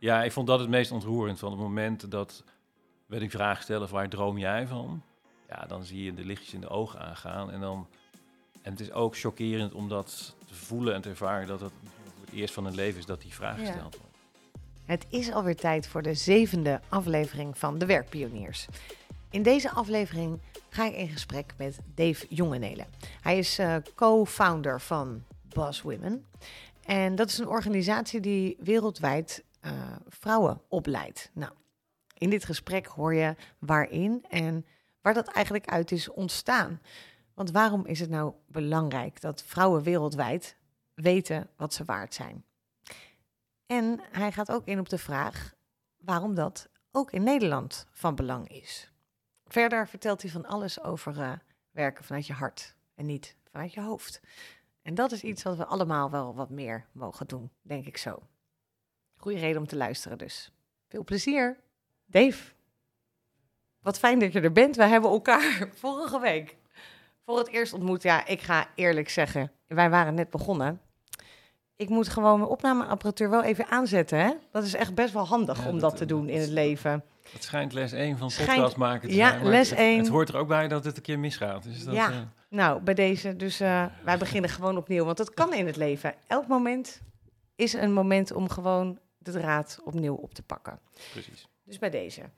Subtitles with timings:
[0.00, 1.38] Ja, ik vond dat het meest ontroerend.
[1.38, 2.44] Van het moment dat
[3.06, 5.02] we die vraag stellen: waar droom jij van?
[5.48, 7.50] Ja, dan zie je de lichtjes in de ogen aangaan.
[7.50, 7.86] En, dan,
[8.62, 11.72] en het is ook chockerend om dat te voelen en te ervaren dat het
[12.32, 14.16] eerst van hun leven is dat die vraag gesteld wordt.
[14.84, 18.66] Het is alweer tijd voor de zevende aflevering van De Werkpioniers.
[19.30, 22.86] In deze aflevering ga ik in gesprek met Dave Jongenelen.
[23.20, 26.24] Hij is eh, co-founder van Boss Women.
[26.84, 31.30] En dat is een organisatie die wereldwijd eh, vrouwen opleidt.
[31.32, 31.52] Nou,
[32.14, 34.66] in dit gesprek hoor je waarin en
[35.00, 36.80] waar dat eigenlijk uit is ontstaan.
[37.34, 40.56] Want waarom is het nou belangrijk dat vrouwen wereldwijd
[40.94, 42.44] weten wat ze waard zijn?
[43.66, 45.54] En hij gaat ook in op de vraag
[45.96, 48.92] waarom dat ook in Nederland van belang is.
[49.46, 51.32] Verder vertelt hij van alles over eh,
[51.70, 54.20] werken vanuit je hart en niet vanuit je hoofd.
[54.82, 58.22] En dat is iets wat we allemaal wel wat meer mogen doen, denk ik zo.
[59.18, 60.50] Goeie reden om te luisteren dus.
[60.88, 61.56] Veel plezier.
[62.06, 62.52] Dave,
[63.82, 64.76] wat fijn dat je er bent.
[64.76, 66.56] We hebben elkaar vorige week
[67.24, 68.02] voor het eerst ontmoet.
[68.02, 70.80] Ja, ik ga eerlijk zeggen, wij waren net begonnen.
[71.76, 74.18] Ik moet gewoon mijn opnameapparatuur wel even aanzetten.
[74.18, 74.32] Hè?
[74.52, 76.50] Dat is echt best wel handig Ja, om dat, dat te eh, doen in het
[76.50, 77.04] leven.
[77.32, 79.42] Het schijnt les 1 van Schijnt- podcast maken te ja, zijn.
[79.42, 79.98] maar les het, één.
[79.98, 81.62] Het hoort er ook bij dat het een keer misgaat.
[81.62, 82.10] Dus dat, Ja.
[82.10, 82.16] eh,
[82.50, 85.04] Nou, bij deze, dus eh, wij beginnen gewoon opnieuw.
[85.04, 86.14] Want dat kan in het leven.
[86.26, 87.00] Elk moment
[87.56, 90.80] is een moment om gewoon de draad opnieuw op te pakken.
[91.12, 91.48] precies.
[91.64, 92.30] Dus bij deze.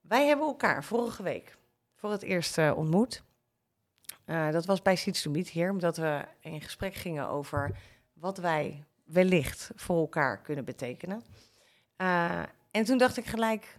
[0.00, 1.56] Wij hebben elkaar vorige week
[1.94, 3.22] voor het eerst eh, ontmoet.
[4.24, 7.78] Eh, dat was bij Seeds to Meet hier, omdat we in gesprek gingen over
[8.12, 11.22] wat wij wellicht voor elkaar kunnen betekenen.
[11.96, 13.78] Eh, en toen dacht ik gelijk,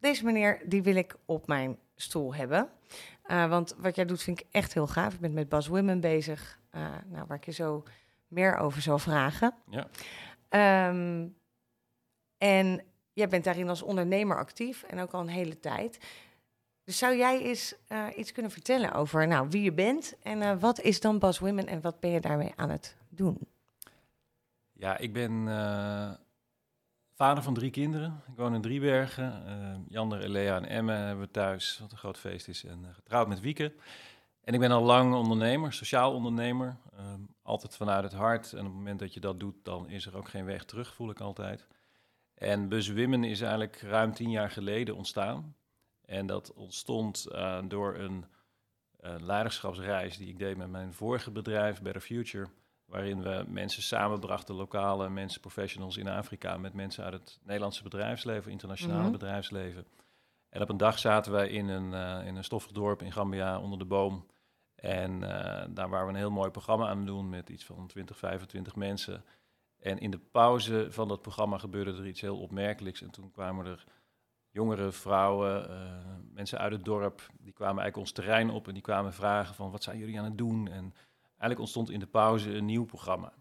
[0.00, 2.70] deze meneer, die wil ik op mijn stoel hebben.
[3.28, 5.12] Want wat jij doet vind ik echt heel gaaf.
[5.12, 6.60] Je bent met Bas Women bezig,
[7.06, 7.84] nou, waar ik je zo
[8.26, 9.54] meer over zal vragen.
[9.70, 9.88] Ja.
[10.48, 11.26] Ehm,
[12.38, 12.80] en
[13.12, 15.98] jij bent daarin als ondernemer actief en ook al een hele tijd.
[16.84, 20.60] Dus zou jij eens eh, iets kunnen vertellen over nou, wie je bent en eh,
[20.60, 23.38] wat is dan Bas Women en wat ben je daarmee aan het doen?
[24.72, 26.10] Ja, ik ben eh,
[27.14, 28.22] vader van drie kinderen.
[28.28, 29.84] Ik woon in Driebergen.
[29.88, 32.64] Jander, Elea en Emme hebben we thuis, wat een groot feest is.
[32.64, 33.72] En getrouwd met Wieke.
[34.48, 36.76] En ik ben al lang ondernemer, sociaal ondernemer.
[36.96, 38.52] Ehm, altijd vanuit het hart.
[38.52, 40.94] En op het moment dat je dat doet, dan is er ook geen weg terug,
[40.94, 41.66] voel ik altijd.
[42.38, 45.56] En Women is eigenlijk ruim tien jaar geleden ontstaan.
[46.04, 48.24] En dat ontstond eh, door een
[49.20, 52.48] leiderschapsreis die ik deed met mijn vorige bedrijf, Better Future
[52.88, 58.50] waarin we mensen samenbrachten, lokale mensen, professionals in Afrika, met mensen uit het Nederlandse bedrijfsleven,
[58.50, 59.10] internationale Mhm.
[59.12, 59.86] bedrijfsleven.
[60.48, 63.60] En op een dag zaten wij in een, eh, in een stoffig dorp in Gambia
[63.60, 64.26] onder de boom.
[64.74, 67.86] En eh, daar waren we een heel mooi programma aan het doen met iets van
[67.86, 69.24] 20, 25 mensen.
[69.78, 73.02] En in de pauze van dat programma gebeurde er iets heel opmerkelijks.
[73.02, 73.84] En toen kwamen er
[74.50, 75.76] jongere vrouwen, eh,
[76.32, 79.70] mensen uit het dorp, die kwamen eigenlijk ons terrein op en die kwamen vragen van
[79.70, 80.68] wat zijn jullie aan het doen?
[80.68, 80.94] En
[81.38, 83.32] Eigenlijk ontstond in de pauze een nieuw programma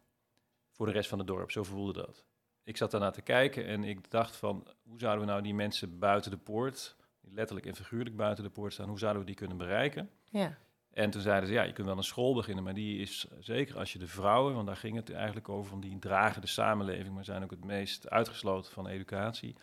[0.72, 1.52] voor de rest van het dorp.
[1.52, 2.26] Zo voelde dat.
[2.64, 6.00] Ik zat daarna te kijken en ik dacht van, hoe zouden we nou die mensen
[6.00, 9.36] buiten de poort, die letterlijk en figuurlijk buiten de poort staan, hoe zouden we die
[9.36, 10.10] kunnen bereiken?
[10.30, 10.58] Ja,
[10.98, 13.78] En toen zeiden ze, ja, je kunt wel een school beginnen, maar die is zeker
[13.78, 17.14] als je de vrouwen, want daar ging het eigenlijk over, van die dragen de samenleving,
[17.14, 19.56] maar zijn ook het meest uitgesloten van educatie.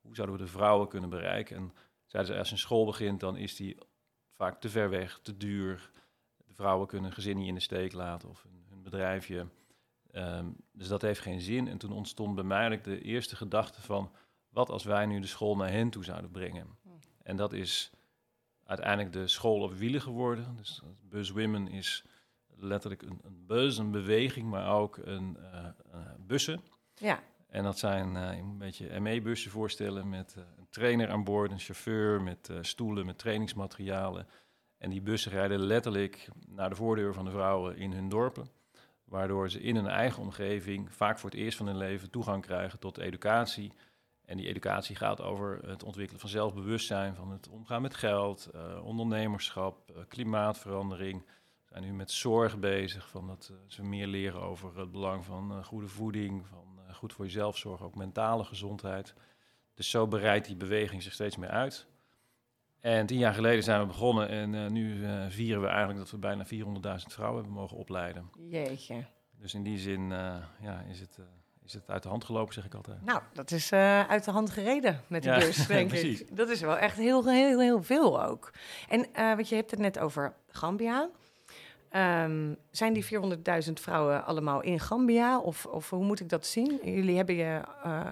[0.00, 1.56] Hoe zouden we de vrouwen kunnen bereiken?
[1.56, 1.72] En
[2.06, 3.76] zeiden ze, als je een school begint, dan is die
[4.36, 5.90] vaak te ver weg, te duur.
[6.46, 9.46] De vrouwen kunnen een gezin niet in de steek laten of hun, hun bedrijfje.
[10.10, 11.68] Ehm, dus dat heeft geen zin.
[11.68, 14.12] En toen ontstond bij mij eigenlijk de eerste gedachte van,
[14.48, 16.78] wat als wij nu de school naar hen toe zouden brengen?
[17.22, 17.92] En dat is
[18.70, 20.56] uiteindelijk de school op wielen geworden.
[20.56, 22.04] Dus Buzz Women is
[22.56, 26.60] letterlijk een, een buzz, een beweging, maar ook een eh, bussen.
[26.94, 31.10] ja, En dat zijn, eh, je moet een beetje ME-bussen voorstellen met eh, een trainer
[31.10, 34.26] aan boord, een chauffeur met stoelen, met trainingsmaterialen.
[34.78, 38.48] En die bussen rijden letterlijk naar de voordeur van de vrouwen in hun dorpen.
[39.04, 42.78] Waardoor ze in hun eigen omgeving vaak voor het eerst van hun leven toegang krijgen
[42.78, 43.72] tot educatie.
[44.30, 48.84] En die educatie gaat over het ontwikkelen van zelfbewustzijn, van het omgaan met geld, eh,
[48.84, 51.22] ondernemerschap, eh, klimaatverandering.
[51.22, 55.24] We zijn nu met zorg bezig, van dat eh, ze meer leren over het belang
[55.24, 59.14] van goede voeding, van goed voor jezelf zorgen, ook mentale gezondheid.
[59.74, 61.86] Dus zo bereidt die beweging zich steeds meer uit.
[62.80, 66.46] En tien jaar geleden zijn we begonnen en nu vieren we eigenlijk dat we bijna
[66.46, 68.30] 400.000 vrouwen hebben mogen opleiden.
[68.48, 69.04] jeetje.
[69.38, 70.08] Dus in die zin
[70.60, 71.18] ja, is, het,
[71.64, 73.04] is het uit de hand gelopen, zeg ik altijd.
[73.04, 76.20] Nou, dat is eh, uit de hand gereden met die Ja, bus, denk precies.
[76.20, 76.36] ik.
[76.36, 78.50] Dat is wel echt heel, heel, heel veel ook.
[78.88, 81.08] En eh want je hebt het net over Gambia.
[81.90, 83.04] Ehm, zijn die
[83.66, 85.40] 400.000 vrouwen allemaal in Gambia?
[85.40, 86.80] Of, of hoe moet ik dat zien?
[86.84, 88.10] Jullie hebben je, eh,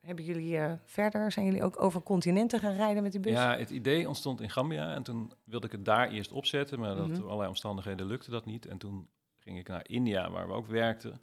[0.00, 3.32] hebben jullie uh, verder, zijn jullie ook over continenten gaan rijden met die bus?
[3.32, 6.96] Ja, het idee ontstond in Gambia en toen wilde ik het daar eerst opzetten, maar
[6.96, 8.66] dat, door allerlei omstandigheden lukte dat niet.
[8.66, 9.08] En toen
[9.38, 11.20] ging ik naar India, waar we ook werkten,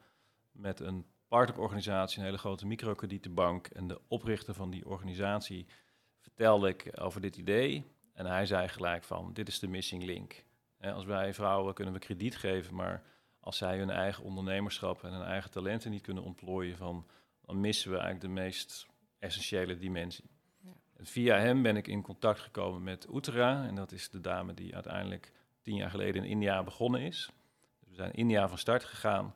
[0.51, 3.67] met een partnerorganisatie, een hele grote microkredietenbank.
[3.67, 5.67] En de oprichter van die organisatie
[6.19, 7.91] vertelde ik over dit idee.
[8.13, 10.43] En hij zei gelijk van, dit is de missing link.
[10.79, 13.03] als wij vrouwen kunnen we krediet geven, maar
[13.39, 17.05] als zij hun eigen ondernemerschap en hun eigen talenten niet kunnen ontplooien, van,
[17.41, 18.87] dan missen we eigenlijk de meest
[19.19, 20.29] essentiële dimensie.
[20.63, 20.71] Ja.
[20.97, 23.65] Via hem ben ik in contact gekomen met Uttara.
[23.67, 25.31] En dat is de dame die uiteindelijk
[25.61, 27.29] tien jaar geleden in India begonnen is.
[27.79, 29.35] Dus we zijn in India van start gegaan.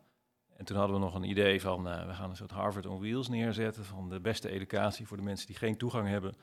[0.61, 2.99] En toen hadden we nog een idee van, uh, we gaan een soort Harvard on
[2.99, 6.33] Wheels neerzetten van de beste educatie voor de mensen die geen toegang hebben.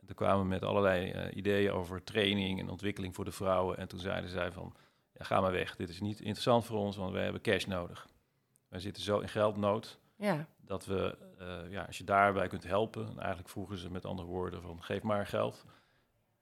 [0.00, 3.78] En toen kwamen we met allerlei uh, ideeën over training en ontwikkeling voor de vrouwen.
[3.78, 4.74] En toen zeiden zij van,
[5.12, 5.76] ja, ga maar weg.
[5.76, 8.08] Dit is niet interessant voor ons, want we hebben cash nodig.
[8.68, 10.46] Wij zitten zo in geldnood ja.
[10.60, 14.28] dat we, uh, ja, als je daarbij kunt helpen, en eigenlijk vroegen ze met andere
[14.28, 15.64] woorden van, geef maar geld.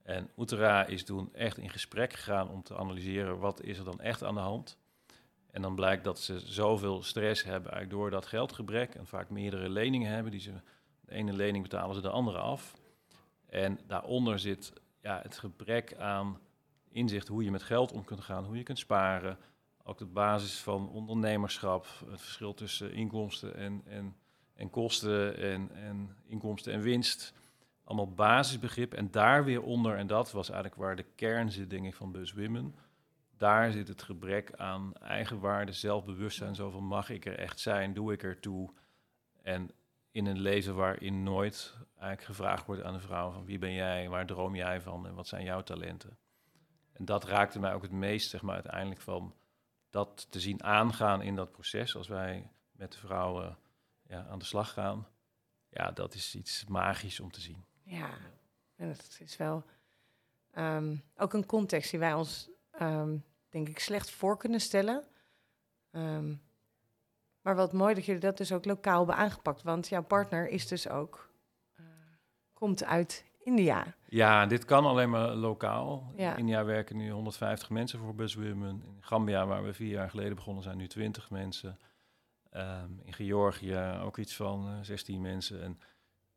[0.02, 4.00] En Uttara is toen echt in gesprek gegaan om te analyseren wat is er dan
[4.00, 4.78] echt aan de hand.
[5.56, 9.69] En dan blijkt dat ze zoveel stress hebben eigenlijk door dat geldgebrek en vaak meerdere
[9.69, 10.32] leningen hebben.
[10.32, 10.53] Die ze,
[11.00, 12.76] de ene lening betalen ze de andere af.
[13.49, 14.73] En daaronder zit
[15.03, 16.38] ja, het gebrek aan
[16.88, 19.38] inzicht hoe je met geld om kunt gaan, hoe je kunt sparen.
[19.85, 24.17] Ook de basis van ondernemerschap, het verschil tussen inkomsten en, en,
[24.55, 27.32] en kosten en, en inkomsten en winst.
[27.85, 28.94] Allemaal basisbegrip.
[28.94, 32.12] En daar weer onder, en dat was eigenlijk waar de kern zit, denk ik, van
[32.12, 32.75] Bus Women.
[33.37, 36.55] Daar zit het gebrek aan eigenwaarde, zelfbewustzijn.
[36.55, 38.73] Zo van mag ik er echt zijn, doe ik er toe.
[39.43, 39.71] En
[40.11, 44.09] in een leven waarin nooit eigenlijk gevraagd wordt aan de vrouw van wie ben jij,
[44.09, 46.19] waar droom jij van en wat zijn jouw talenten.
[46.93, 49.35] En dat raakte mij ook het meest, zeg maar, uiteindelijk van
[49.91, 51.97] dat te zien aangaan in dat proces.
[51.97, 53.59] Als wij met de vrouwen
[54.03, 55.06] ja, aan de slag gaan.
[55.69, 57.65] Ja, dat is iets magisch om te zien.
[57.83, 58.11] Ja,
[58.77, 59.65] en het is wel
[60.59, 62.50] um, ook een context die wij ons,
[62.82, 65.05] um, denk ik, slecht voor kunnen stellen.
[65.90, 66.43] Um,
[67.40, 69.62] maar wat mooi dat jullie dat dus ook lokaal hebben aangepakt.
[69.62, 71.31] Want jouw partner is dus ook,
[71.81, 71.87] uh,
[72.52, 73.94] komt uit India.
[74.08, 76.12] Ja, dit kan alleen maar lokaal.
[76.17, 78.69] In India werken nu 150 mensen voor Buswomen.
[78.69, 81.78] In Gambia, waar we vier jaar geleden begonnen, zijn nu 20 mensen.
[82.52, 85.62] Um, in Georgië ook iets van uh, 16 mensen.
[85.62, 85.81] En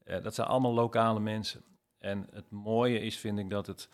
[0.06, 1.63] uh, dat zijn allemaal lokale mensen.
[1.97, 3.89] En het mooie is, vind ik, dat het...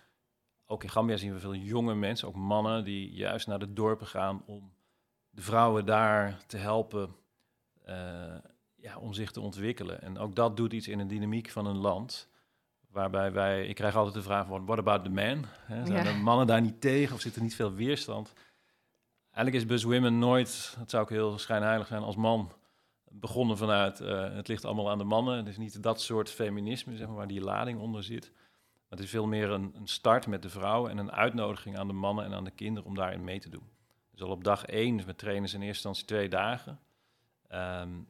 [0.66, 4.08] Ook in Gambia zien we veel jonge mensen, ook mannen, die juist naar de dorpen
[4.08, 4.74] gaan om
[5.30, 7.16] de vrouwen daar te helpen
[7.88, 8.36] uh,
[8.76, 10.02] ja, om zich te ontwikkelen.
[10.02, 12.30] En ook dat doet iets in de dynamiek van een land.
[12.90, 15.46] Waarbij wij, ik krijg altijd de vraag van, what about the man?
[15.46, 18.34] He, zijn de mannen daar niet tegen of zit er niet veel weerstand?
[19.32, 22.52] Eigenlijk is Bus Women nooit, dat zou ook heel schijnheilig zijn als man,
[23.04, 25.38] begonnen vanuit, uh, het ligt allemaal aan de mannen.
[25.38, 28.32] Het is niet dat soort feminisme, zeg maar, waar die lading onder zit.
[28.96, 31.94] Het is veel meer een, een start met de vrouw en een uitnodiging aan de
[31.94, 33.70] mannen en aan de kinderen om daarin mee te doen.
[34.12, 36.80] Dus al op dag één, dus met trainers in eerste instantie twee dagen.
[37.52, 38.08] Um,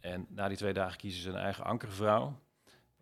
[0.00, 2.40] en na die twee dagen kiezen ze een eigen ankervrouw.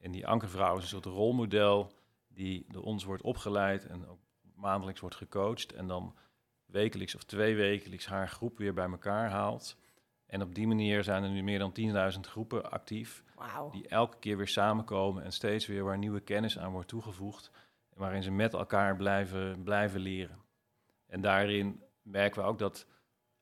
[0.00, 1.92] En die ankervrouw is een soort rolmodel
[2.28, 4.20] die door ons wordt opgeleid en ook
[4.54, 5.72] maandelijks wordt gecoacht.
[5.72, 6.14] En dan
[6.66, 9.76] wekelijks of twee wekelijks haar groep weer bij elkaar haalt.
[10.26, 13.23] En op die manier zijn er nu meer dan 10.000 groepen actief.
[13.70, 17.50] Die elke keer weer samenkomen en steeds weer waar nieuwe kennis aan wordt toegevoegd.
[17.94, 20.38] Waarin ze met elkaar blijven, blijven leren.
[21.06, 22.86] En daarin merken we ook dat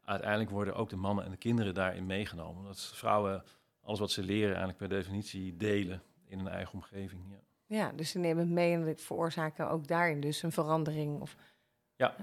[0.05, 2.65] uiteindelijk worden ook de mannen en de kinderen daarin meegenomen.
[2.65, 3.45] Dat vrouwen
[3.81, 7.23] alles wat ze leren eigenlijk per definitie delen in een eigen omgeving.
[7.29, 11.21] Ja, ja dus ze nemen het mee en veroorzaken ook daarin dus een verandering.
[11.21, 11.37] Of...
[11.97, 12.15] Ja.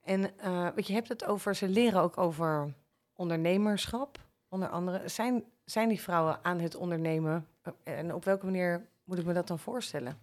[0.00, 2.74] En uh, je hebt het over, ze leren ook over
[3.14, 5.08] ondernemerschap, onder andere.
[5.08, 7.46] Zijn, zijn die vrouwen aan het ondernemen?
[7.82, 10.18] En op welke manier moet ik me dat dan voorstellen?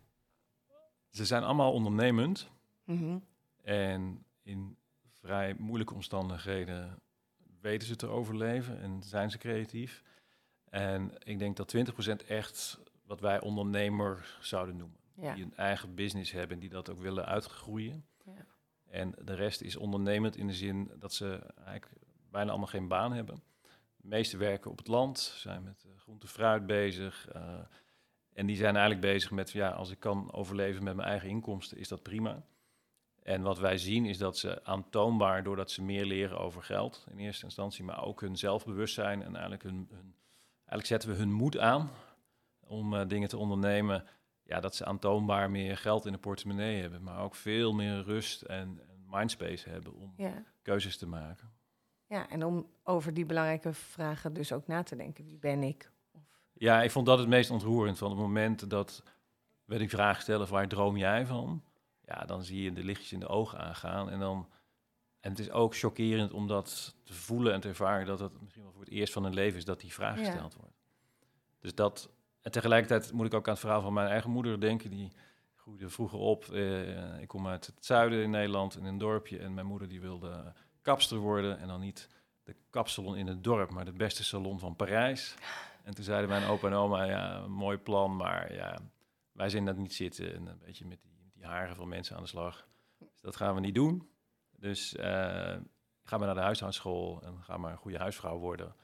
[1.10, 2.50] Ze zijn allemaal ondernemend.
[2.84, 3.24] Mm
[3.64, 4.78] En in
[5.10, 7.00] vrij moeilijke omstandigheden
[7.62, 10.04] weten ze te overleven en zijn ze creatief.
[10.70, 15.00] En ik denk dat 20% echt wat wij ondernemer zouden noemen.
[15.16, 18.06] Die een eigen business hebben, die dat ook willen uitgroeien.
[18.24, 18.46] Ja.
[18.86, 23.14] En de rest is ondernemend in de zin dat ze eigenlijk bijna allemaal geen baan
[23.14, 23.44] hebben.
[24.06, 27.28] De meeste werken op het land, zijn met uh, groente fruit bezig.
[27.36, 27.42] Uh,
[28.34, 31.78] en die zijn eigenlijk bezig met, ja, als ik kan overleven met mijn eigen inkomsten,
[31.78, 32.46] is dat prima.
[33.24, 37.18] En wat wij zien is dat ze aantoonbaar, doordat ze meer leren over geld in
[37.18, 40.16] eerste instantie, maar ook hun zelfbewustzijn en eigenlijk hun, hun
[40.58, 41.90] eigenlijk zetten we hun moed aan
[42.60, 44.06] om uh, dingen te ondernemen.
[44.44, 48.42] Ja, dat ze aantoonbaar meer geld in de portemonnee hebben, maar ook veel meer rust
[48.42, 50.44] en, en mindspace hebben om ja.
[50.62, 51.55] keuzes te maken.
[52.16, 55.26] Ja, en om over die belangrijke vragen dus ook na te denken.
[55.26, 55.92] Wie ben ik?
[56.12, 56.22] Of
[56.54, 57.98] Ja, ik vond dat het meest ontroerend.
[57.98, 59.04] Van het moment dat
[59.66, 61.64] werd ik vraag stellen, waar droom jij van?
[62.06, 64.10] Ja, dan zie je de lichtjes in de ogen aangaan.
[64.10, 64.50] En, dan,
[65.20, 68.06] en het is ook chockerend om dat te voelen en te ervaren...
[68.06, 70.56] dat het misschien wel voor het eerst van hun leven is dat die vraag gesteld
[70.56, 70.78] wordt.
[71.60, 72.10] Dus dat...
[72.42, 74.90] En tegelijkertijd moet ik ook aan het verhaal van mijn eigen moeder denken...
[74.90, 75.12] die
[75.56, 76.46] groeide vroeger op.
[76.46, 79.38] Eh, ik kom uit het zuiden in Nederland, in een dorpje.
[79.38, 80.54] En mijn moeder die wilde
[80.86, 81.60] kapster worden.
[81.60, 82.10] En dan niet
[82.44, 85.36] de kapsalon in het dorp, maar de beste salon van Parijs.
[85.84, 88.80] En toen zeiden mijn opa en oma, ja, mooi plan, maar ja,
[89.32, 90.34] wij zien dat niet zitten.
[90.36, 92.68] En een beetje met die, die haren van mensen aan de slag.
[93.00, 94.10] Dus dat gaan we niet doen.
[94.52, 95.04] Dus uh,
[96.04, 98.76] ga maar naar de huishoudschool en ga maar een goede huisvrouw worden.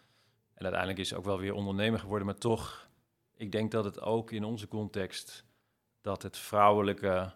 [0.53, 2.89] En uiteindelijk is ze ook wel weer ondernemer geworden, maar toch,
[3.35, 5.45] ik denk dat het ook in onze context,
[6.01, 7.33] dat het vrouwelijke,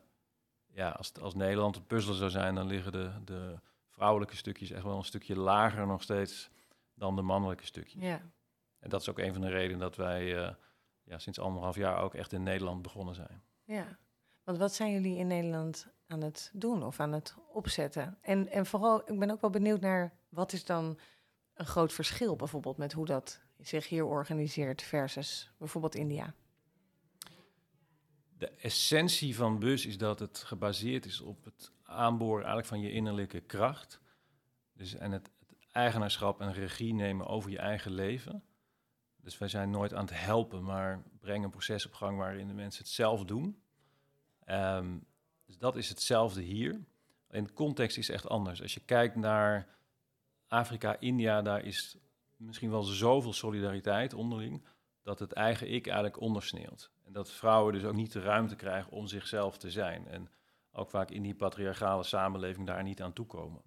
[0.68, 3.60] ja, als, als Nederland een puzzel zou zijn, dan liggen de, de
[3.96, 6.50] vrouwelijke stukjes echt wel een stukje lager nog steeds
[6.94, 8.02] dan de mannelijke stukjes.
[8.02, 8.22] Ja.
[8.80, 10.54] En dat is ook een van de redenen dat wij uh,
[11.04, 13.44] ja, sinds anderhalf jaar ook echt in Nederland begonnen zijn.
[13.64, 13.98] Ja,
[14.44, 18.18] want wat zijn jullie in Nederland aan het doen of aan het opzetten?
[18.22, 21.00] En, en vooral, ik ben ook wel benieuwd naar wat is dan
[21.54, 26.34] een groot verschil bijvoorbeeld met hoe dat zich hier organiseert versus bijvoorbeeld India?
[28.38, 32.92] De essentie van bus is dat het gebaseerd is op het aanboren eigenlijk van je
[32.92, 34.02] innerlijke kracht.
[34.74, 38.44] Dus en het, het eigenaarschap en regie nemen over je eigen leven.
[39.22, 42.54] Dus wij zijn nooit aan het helpen, maar brengen een proces op gang waarin de
[42.54, 43.62] mensen het zelf doen.
[44.46, 45.06] Um,
[45.46, 46.86] dus dat is hetzelfde hier.
[47.30, 48.62] In de context is echt anders.
[48.62, 49.68] Als je kijkt naar
[50.48, 51.98] Afrika, India, daar is
[52.36, 54.66] misschien wel zoveel solidariteit onderling,
[55.04, 56.92] dat het eigen ik eigenlijk ondersneeuwt.
[57.04, 60.08] En dat vrouwen dus ook niet de ruimte krijgen om zichzelf te zijn.
[60.08, 60.30] En
[60.76, 63.62] ook vaak in die patriarchale samenleving daar niet aan toekomen.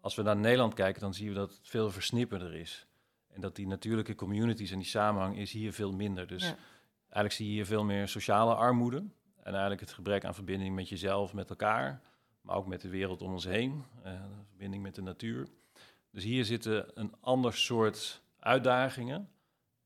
[0.00, 2.86] Als we naar Nederland kijken, dan zien we dat het veel versnipperder is.
[3.28, 6.26] En dat die natuurlijke communities en die samenhang is hier veel minder.
[6.26, 6.42] Dus
[7.00, 8.96] eigenlijk zie je hier veel meer sociale armoede.
[9.36, 12.02] En eigenlijk het gebrek aan verbinding met jezelf, met elkaar.
[12.40, 13.84] Maar ook met de wereld om ons heen.
[14.04, 14.12] Uh,
[14.48, 15.48] verbinding met de natuur.
[16.10, 19.30] Dus hier zitten een ander soort uitdagingen.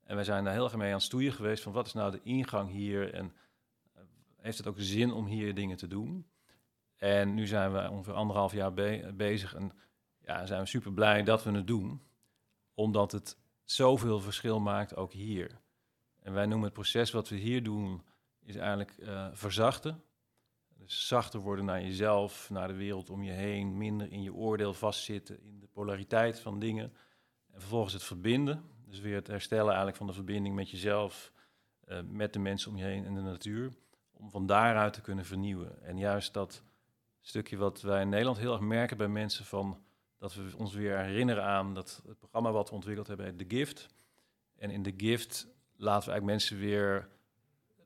[0.04, 2.10] En wij zijn daar heel erg mee aan het stoeien geweest van wat is nou
[2.10, 3.32] de ingang hier en
[3.94, 4.02] eh,
[4.36, 6.26] heeft het ook zin om hier dingen te doen?
[7.02, 8.72] En nu zijn we ongeveer anderhalf jaar
[9.14, 9.72] bezig en
[10.20, 12.02] ja, zijn we super blij dat we het doen,
[12.74, 15.60] omdat het zoveel verschil maakt ook hier.
[16.20, 18.02] En wij noemen het proces wat we hier doen,
[18.42, 20.02] is eigenlijk uh, verzachten.
[20.68, 24.74] Dus zachter worden naar jezelf, naar de wereld om je heen, minder in je oordeel
[24.74, 26.92] vastzitten, in de polariteit van dingen.
[27.52, 31.32] En vervolgens het verbinden, dus weer het herstellen eigenlijk van de verbinding met jezelf,
[31.88, 33.72] uh, met de mensen om je heen en de natuur,
[34.12, 35.82] om van daaruit te kunnen vernieuwen.
[35.82, 36.62] En juist dat
[37.22, 39.82] stukje wat wij in Nederland heel erg merken bij mensen van
[40.18, 43.88] dat we ons weer herinneren aan dat het programma wat we ontwikkeld hebben, The Gift.
[44.56, 47.08] En in The Gift laten we eigenlijk mensen weer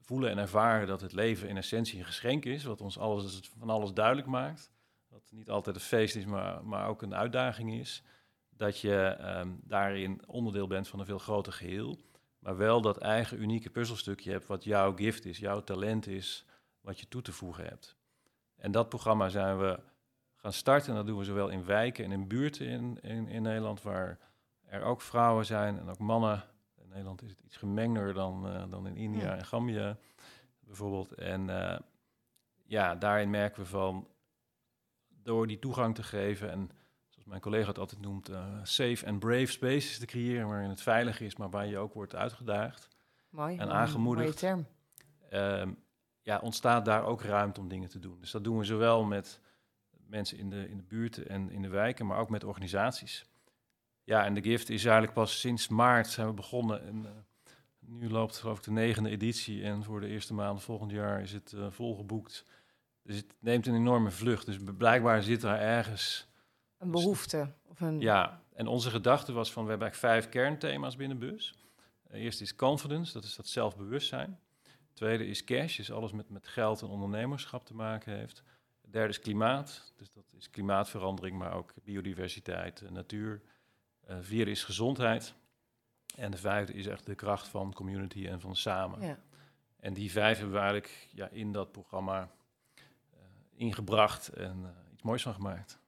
[0.00, 3.70] voelen en ervaren dat het leven in essentie een geschenk is, wat ons alles, van
[3.70, 4.70] alles duidelijk maakt.
[5.10, 8.02] Dat het niet altijd een feest is, maar, maar ook een uitdaging is.
[8.50, 11.98] Dat je ehm, daarin onderdeel bent van een veel groter geheel.
[12.38, 16.44] Maar wel dat eigen unieke puzzelstukje hebt, wat jouw gift is, jouw talent is,
[16.80, 17.95] wat je toe te voegen hebt.
[18.56, 19.80] En dat programma zijn we
[20.36, 20.90] gaan starten.
[20.90, 24.18] En dat doen we zowel in wijken en in buurten in, in, in Nederland, waar
[24.66, 26.44] er ook vrouwen zijn en ook mannen.
[26.76, 29.96] In Nederland is het iets gemengder dan, uh, dan in India en Gambia
[30.60, 31.12] bijvoorbeeld.
[31.12, 31.78] En uh,
[32.64, 34.08] ja, daarin merken we van,
[35.22, 36.70] door die toegang te geven en
[37.08, 40.82] zoals mijn collega het altijd noemt, uh, safe and brave spaces te creëren waarin het
[40.82, 42.88] veilig is, maar waar je ook wordt uitgedaagd
[43.28, 44.42] Mooi, en aangemoedigd.
[44.42, 44.66] Mooie term.
[45.68, 45.74] Uh,
[46.26, 48.20] ja, ontstaat daar ook ruimte om dingen te doen.
[48.20, 49.40] Dus dat doen we zowel met
[49.90, 53.24] mensen in de, in de buurten en in de wijken, maar ook met organisaties.
[54.04, 56.86] Ja, en de gift is eigenlijk pas sinds maart zijn we begonnen.
[56.86, 57.10] En, uh,
[57.78, 61.32] nu loopt geloof ik de negende editie en voor de eerste maand volgend jaar is
[61.32, 62.44] het uh, volgeboekt.
[63.02, 64.46] Dus het neemt een enorme vlucht.
[64.46, 66.28] Dus blijkbaar zit daar ergens...
[66.78, 67.52] Een behoefte.
[67.68, 68.00] Of een...
[68.00, 71.54] Ja, en onze gedachte was van, we hebben eigenlijk vijf kernthema's binnen BUS.
[72.10, 74.40] Uh, eerst is confidence, dat is dat zelfbewustzijn.
[74.96, 78.42] Tweede is cash, is alles met, met geld en ondernemerschap te maken heeft.
[78.90, 83.42] Derde is klimaat, dus dat is klimaatverandering, maar ook biodiversiteit, eh, natuur.
[84.10, 85.34] Uh, vierde is gezondheid.
[86.14, 89.00] En de vijfde is echt de kracht van community en van samen.
[89.00, 89.18] Ja.
[89.80, 93.20] En die vijf hebben we eigenlijk ja, in dat programma uh,
[93.54, 95.78] ingebracht en iets moois van gemaakt.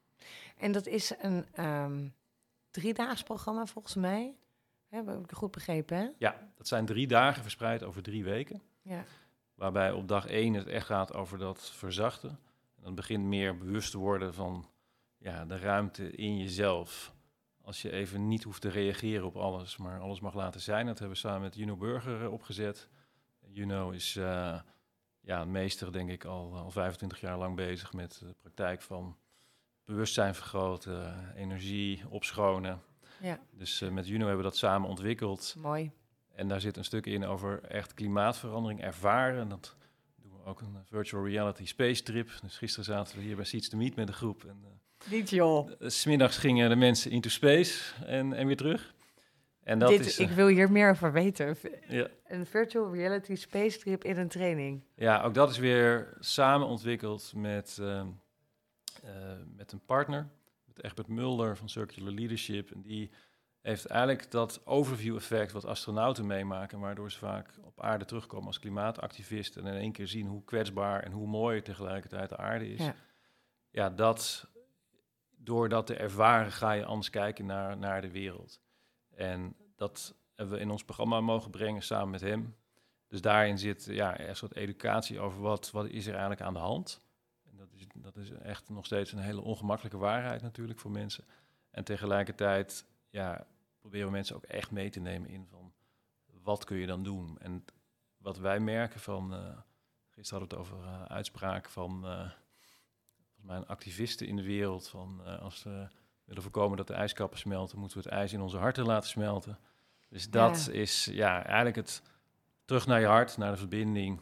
[0.57, 2.15] En dat is een um,
[2.71, 4.35] driedaags programma volgens mij.
[4.89, 6.09] Heb ik goed begrepen, hè?
[6.19, 8.63] Ja, dat zijn drie dagen verspreid over drie weken.
[8.89, 9.05] Ja.
[9.55, 12.31] Waarbij op dag één het echt gaat over dat verzachten.
[12.77, 14.69] En dan begint meer bewust te worden van
[15.19, 17.17] ja, de ruimte in jezelf
[17.69, 20.87] als je even niet hoeft te reageren op alles, maar alles mag laten zijn.
[20.87, 22.89] Dat hebben we samen met Juno Burger eh, opgezet.
[23.47, 24.61] Juno is uh,
[25.21, 29.17] ja, meester, denk ik, al, al 25 jaar lang bezig met de praktijk van
[29.85, 32.83] bewustzijn vergroten, energie opschonen.
[33.21, 33.41] Ja.
[33.51, 35.55] Dus met Juno hebben we dat samen ontwikkeld.
[35.59, 35.91] Mooi.
[36.39, 39.49] En daar zit een stuk in over echt klimaatverandering ervaren.
[39.49, 39.77] Dat
[40.23, 42.31] doen we ook een virtual reality space trip.
[42.43, 44.45] Dus gisteren zaten we hier bij Seeds to Meet met een groep.
[44.45, 45.71] En, uh, Niet joh.
[45.81, 48.95] Smiddags gingen de mensen into space en, en weer terug.
[49.63, 51.57] En dat Dit, is, ik wil hier meer over weten.
[51.89, 52.09] Ja.
[52.27, 54.83] Een virtual reality space trip in een training.
[54.95, 58.03] Ja, ook dat is weer samen ontwikkeld met, uh,
[59.57, 60.29] met een partner.
[60.65, 62.71] Met Egbert Mulder van Circular Leadership.
[62.71, 63.11] En die
[63.61, 69.57] heeft eigenlijk dat overview-effect wat astronauten meemaken, waardoor ze vaak op aarde terugkomen als klimaatactivist
[69.57, 72.85] en in één keer zien hoe kwetsbaar en hoe mooi tegelijkertijd de aarde is.
[72.85, 72.95] Ja,
[73.71, 74.49] ja dat,
[75.37, 78.61] door dat te ervaren ga je anders kijken naar, naar de wereld.
[79.15, 82.57] En dat hebben we in ons programma mogen brengen samen met hem.
[83.09, 86.59] Dus daarin zit ja, een soort educatie over wat, wat is er eigenlijk aan de
[86.59, 87.01] hand.
[87.51, 91.25] En dat is, dat is echt nog steeds een hele ongemakkelijke waarheid natuurlijk voor mensen.
[91.71, 93.47] En tegelijkertijd ja,
[93.79, 95.73] proberen we mensen ook echt mee te nemen in van
[96.43, 97.39] wat kun je dan doen.
[97.39, 97.65] En
[98.17, 99.59] wat wij merken van, uh,
[100.09, 102.31] gisteren hadden we het over uh, uitspraken van uh,
[103.17, 105.89] volgens mij een activisten in de wereld, van als we
[106.25, 109.59] willen voorkomen dat de ijskappen smelten, moeten we het ijs in onze harten laten smelten.
[110.09, 112.03] Dus dat is ja, eigenlijk het
[112.65, 114.21] terug naar je hart, naar de verbinding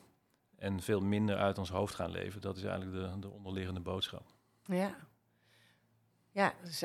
[0.56, 2.40] en veel minder uit ons hoofd gaan leven.
[2.40, 4.32] Dat is eigenlijk de, de onderliggende boodschap.
[4.64, 4.96] Ja,
[6.30, 6.82] ja dus,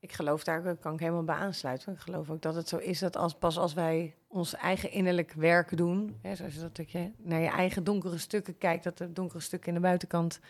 [0.00, 1.92] ik geloof daar kan ik helemaal bij aansluiten.
[1.92, 5.32] Ik geloof ook dat het zo is dat als, pas als wij ons eigen innerlijk
[5.32, 9.40] werk doen, hè, zoals dat je naar je eigen donkere stukken kijkt, dat de donkere
[9.40, 10.40] stukken in de buitenkant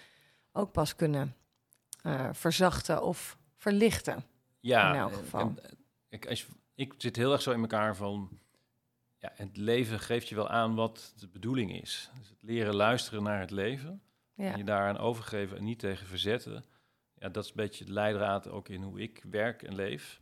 [0.52, 1.34] ook pas kunnen
[2.02, 4.24] uh, verzachten of verlichten.
[4.60, 5.40] Ja, in elk geval.
[5.40, 5.58] En,
[6.08, 8.38] ik, als ik zit heel erg zo in elkaar van,
[9.18, 12.10] ja, het leven geeft je wel aan wat de bedoeling is.
[12.18, 14.02] Dus het leren luisteren naar het leven,
[14.34, 14.52] ja.
[14.52, 16.64] en je daaraan overgeven en niet tegen verzetten
[17.20, 20.20] ja, dat is een beetje de leidraad ook in hoe ik werk en leef.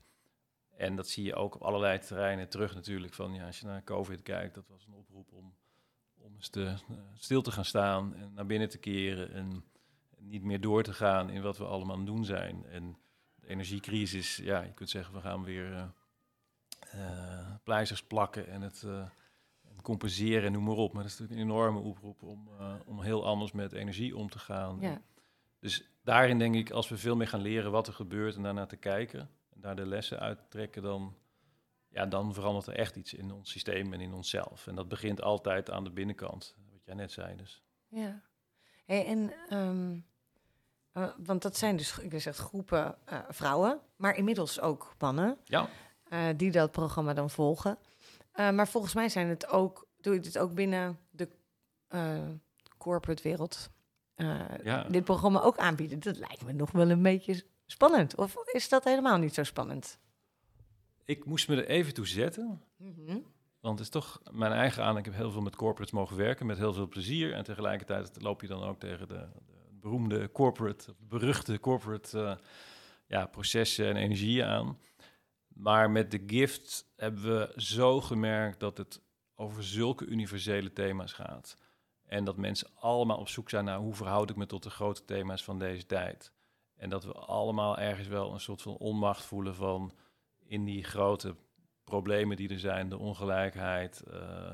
[0.77, 3.15] En dat zie je ook op allerlei terreinen terug natuurlijk.
[3.15, 5.55] Van, ja, als je naar COVID kijkt, dat was een oproep om,
[6.17, 9.33] om eens te, uh, stil te gaan staan en naar binnen te keren.
[9.33, 9.65] En
[10.19, 12.67] niet meer door te gaan in wat we allemaal aan het doen zijn.
[12.67, 12.99] En
[13.35, 15.85] de energiecrisis, ja, je kunt zeggen, we gaan weer uh,
[16.95, 18.87] uh, pleisters plakken en het
[19.83, 20.93] compenseren en noem maar op.
[20.93, 22.49] Maar dat is natuurlijk een enorme oproep om,
[22.87, 24.81] om heel anders met energie om te gaan.
[24.81, 25.01] Ja.
[25.61, 28.67] Dus daarin denk ik, als we veel meer gaan leren wat er gebeurt en daarna
[28.67, 29.21] te kijken
[29.55, 31.17] en daar de lessen uit trekken, dan,
[31.89, 34.67] ja, dan verandert er echt iets in ons systeem en in onszelf.
[34.67, 37.37] En dat begint altijd aan de binnenkant, wat jij net zei.
[37.37, 37.63] Dus.
[37.89, 38.23] Ja,
[38.85, 40.07] hey, en um,
[41.17, 45.69] want dat zijn dus, ik zeg groepen uh, vrouwen, maar inmiddels ook mannen, ja.
[46.09, 47.79] Uh, die dat programma dan volgen.
[48.33, 51.29] Maar volgens mij zijn het ook, doe je dit ook binnen de
[52.79, 53.71] corporate wereld?
[54.19, 56.01] Uh, dit programma ook aanbieden.
[56.01, 58.17] Dat lijkt me nog wel een beetje spannend.
[58.17, 59.99] Of is dat helemaal niet zo spannend?
[61.05, 62.63] Ik moest me er even toe zetten.
[62.77, 63.19] Mhm.
[63.61, 64.97] Want het is toch mijn eigen aan.
[64.97, 67.33] Ik heb heel veel met corporates mogen werken, met heel veel plezier.
[67.33, 72.35] En tegelijkertijd loop je dan ook tegen de, de beroemde corporate, beruchte corporate uh,
[73.07, 74.79] ja, processen en energieën aan.
[75.49, 79.01] Maar met de gift hebben we zo gemerkt dat het
[79.35, 81.57] over zulke universele thema's gaat.
[82.09, 85.05] En dat mensen allemaal op zoek zijn naar hoe verhoud ik me tot de grote
[85.05, 86.33] thema's van deze tijd.
[86.77, 89.93] En dat we allemaal ergens wel een soort van onmacht voelen van
[90.45, 91.35] in die grote
[91.85, 94.51] problemen die er zijn, de ongelijkheid, uh,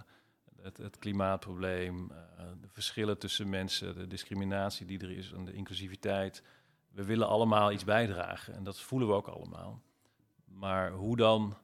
[0.63, 2.17] het, het, klimaatprobleem, uh,
[2.61, 6.43] de verschillen tussen mensen, de discriminatie die er is en de inclusiviteit.
[6.91, 9.83] We willen allemaal iets bijdragen en dat voelen we ook allemaal.
[10.45, 11.57] Maar hoe dan,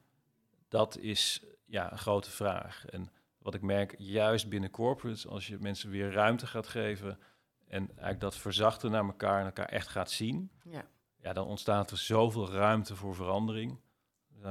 [0.67, 2.85] dat is ja, een grote vraag.
[2.85, 3.09] En
[3.41, 7.19] wat ik merk, juist binnen corporates, als je mensen weer ruimte gaat geven
[7.67, 10.85] en eigenlijk dat verzachten naar elkaar en elkaar echt gaat zien, ja.
[11.21, 13.79] Ja, dan ontstaat er zoveel ruimte voor verandering.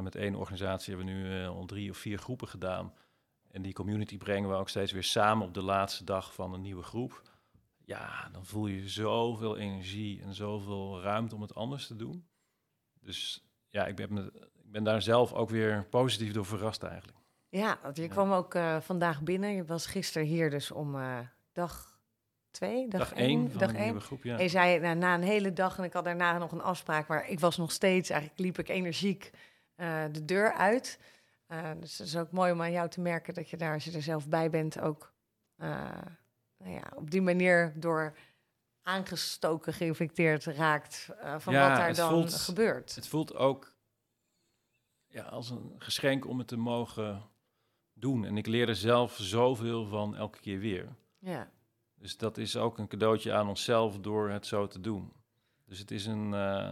[0.03, 2.95] Met één organisatie hebben we nu uh, al drie of vier groepen gedaan.
[3.51, 6.61] En die community brengen we ook steeds weer samen op de laatste dag van een
[6.61, 7.23] nieuwe groep.
[7.85, 12.27] Ja, dan voel je zoveel energie en zoveel ruimte om het anders te doen.
[13.01, 17.19] Dus ja, ik ben, ik ben daar zelf ook weer positief door verrast eigenlijk.
[17.51, 19.55] Ja, want je kwam ook uh, vandaag binnen.
[19.55, 21.19] Je was gisteren hier dus om uh,
[21.53, 21.99] dag
[22.51, 23.29] twee, dag, dag één.
[23.29, 24.01] één dag één.
[24.01, 24.37] Groep, ja.
[24.37, 27.07] En je zei nou, na een hele dag, en ik had daarna nog een afspraak,
[27.07, 29.31] maar ik was nog steeds, eigenlijk liep ik energiek
[29.77, 30.99] uh, de deur uit.
[31.79, 33.93] dus het is ook mooi om aan jou te merken dat je daar, als je
[33.93, 35.13] er zelf bij bent, ook
[35.57, 38.17] nou ja, op die manier door
[38.83, 41.09] aangestoken, geïnfecteerd raakt
[41.39, 42.95] van wat daar dan voelt, gebeurt.
[42.95, 43.75] Het voelt ook
[45.07, 47.31] ja, als een geschenk om het te mogen
[48.01, 48.25] doen.
[48.25, 50.89] En ik leer er zelf zoveel van elke keer weer.
[51.19, 51.51] Ja.
[51.95, 55.13] Dus dat is ook een cadeautje aan onszelf door het zo te doen.
[55.67, 56.71] Dus het is een, eh,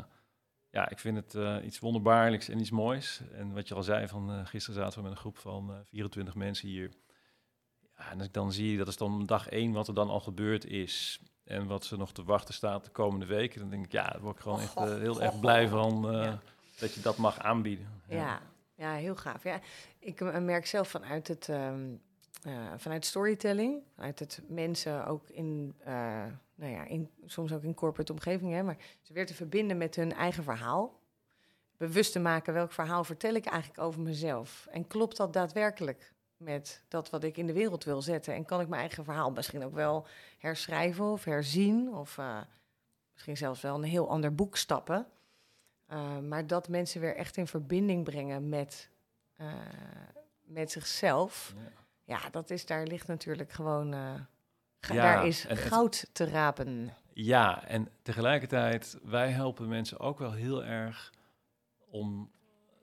[0.70, 3.20] ja, ik vind het eh, iets wonderbaarlijks en iets moois.
[3.32, 6.34] En wat je al zei, van uh, gisteren zaten we met een groep van 24
[6.34, 6.90] mensen hier.
[7.96, 10.20] Ja, en als ik dan zie, dat is dan dag één wat er dan al
[10.20, 11.20] gebeurd is.
[11.44, 13.60] En wat ze nog te wachten staat de komende weken.
[13.60, 16.02] Dan denk ik, ja, daar word ik gewoon echt heel erg blij van
[16.78, 17.88] dat je dat mag aanbieden.
[18.08, 18.40] Ja, ja,
[18.78, 19.42] ja heel gaaf.
[19.42, 19.60] Ja,
[19.98, 21.48] ik merk zelf vanuit het...
[21.48, 21.94] Ehm,
[22.46, 25.86] uh, vanuit storytelling, vanuit het mensen ook in, uh,
[26.54, 30.12] nou ja, in, soms ook in corporate omgevingen, maar ze weer te verbinden met hun
[30.12, 31.00] eigen verhaal.
[31.76, 34.66] Bewust te maken welk verhaal vertel ik eigenlijk over mezelf.
[34.70, 38.34] En klopt dat daadwerkelijk met dat wat ik in de wereld wil zetten?
[38.34, 40.06] En kan ik mijn eigen verhaal misschien ook wel
[40.38, 41.94] herschrijven of herzien?
[41.94, 42.20] Of
[43.12, 45.06] misschien zelfs wel een heel ander boek stappen.
[46.28, 48.90] Maar dat mensen weer echt in verbinding brengen met,
[50.44, 51.54] met zichzelf.
[51.56, 53.94] Ja ja, dat is, daar ligt natuurlijk gewoon.
[53.94, 54.14] Uh,
[54.80, 56.94] daar is goud te rapen.
[57.12, 61.12] Ja, en tegelijkertijd, wij helpen mensen ook wel heel erg
[61.90, 62.30] om.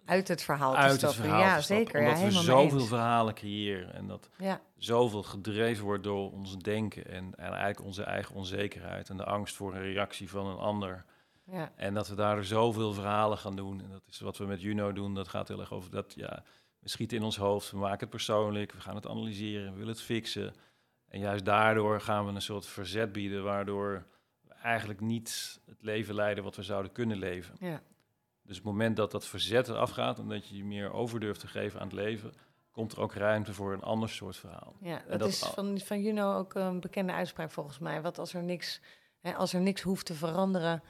[0.05, 1.27] Uit het verhaal te stappen.
[1.27, 1.99] Ja, zeker.
[1.99, 4.61] Omdat ja, we zoveel verhalen creëren en dat ja.
[4.77, 9.55] zoveel gedreven wordt door ons denken en, en eigenlijk onze eigen onzekerheid en de angst
[9.55, 11.05] voor een reactie van een ander.
[11.51, 11.71] Ja.
[11.75, 13.81] En dat we daar zoveel verhalen gaan doen.
[13.81, 15.13] En dat is wat we met Juno doen.
[15.13, 16.43] Dat gaat heel erg over dat, ja,
[16.79, 19.93] we schieten in ons hoofd, we maken het persoonlijk, we gaan het analyseren, we willen
[19.93, 20.53] het fixen.
[21.07, 24.05] En juist daardoor gaan we een soort verzet bieden, waardoor
[24.41, 27.55] we eigenlijk niet het leven leiden wat we zouden kunnen leven.
[27.59, 27.81] Ja.
[28.41, 31.39] Dus het moment dat dat verzet eraf gaat en dat je je meer over durft
[31.39, 32.33] te geven aan het leven,
[32.71, 34.75] komt er ook ruimte voor een ander soort verhaal.
[34.81, 38.01] Ja, dat, is van, van Juno ook een bekende uitspraak volgens mij.
[38.01, 38.81] Wat als er niks,
[39.19, 40.83] hè, als er niks hoeft te veranderen,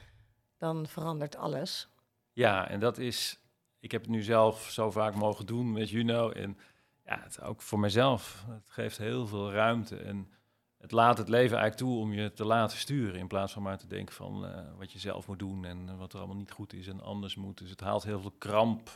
[0.65, 1.87] dan verandert alles.
[2.33, 3.39] Ja, en dat is
[3.85, 6.29] ik heb het nu zelf zo vaak mogen doen met Juno.
[6.29, 6.57] En
[7.05, 8.45] ja, het, ook voor mezelf.
[8.49, 9.97] Het geeft heel veel ruimte.
[9.97, 10.29] En
[10.77, 13.19] het laat het leven eigenlijk toe om je te laten sturen.
[13.19, 16.13] In plaats van maar te denken van uh, wat je zelf moet doen en wat
[16.13, 17.57] er allemaal niet goed is en anders moet.
[17.57, 18.89] Dus het haalt heel veel kramp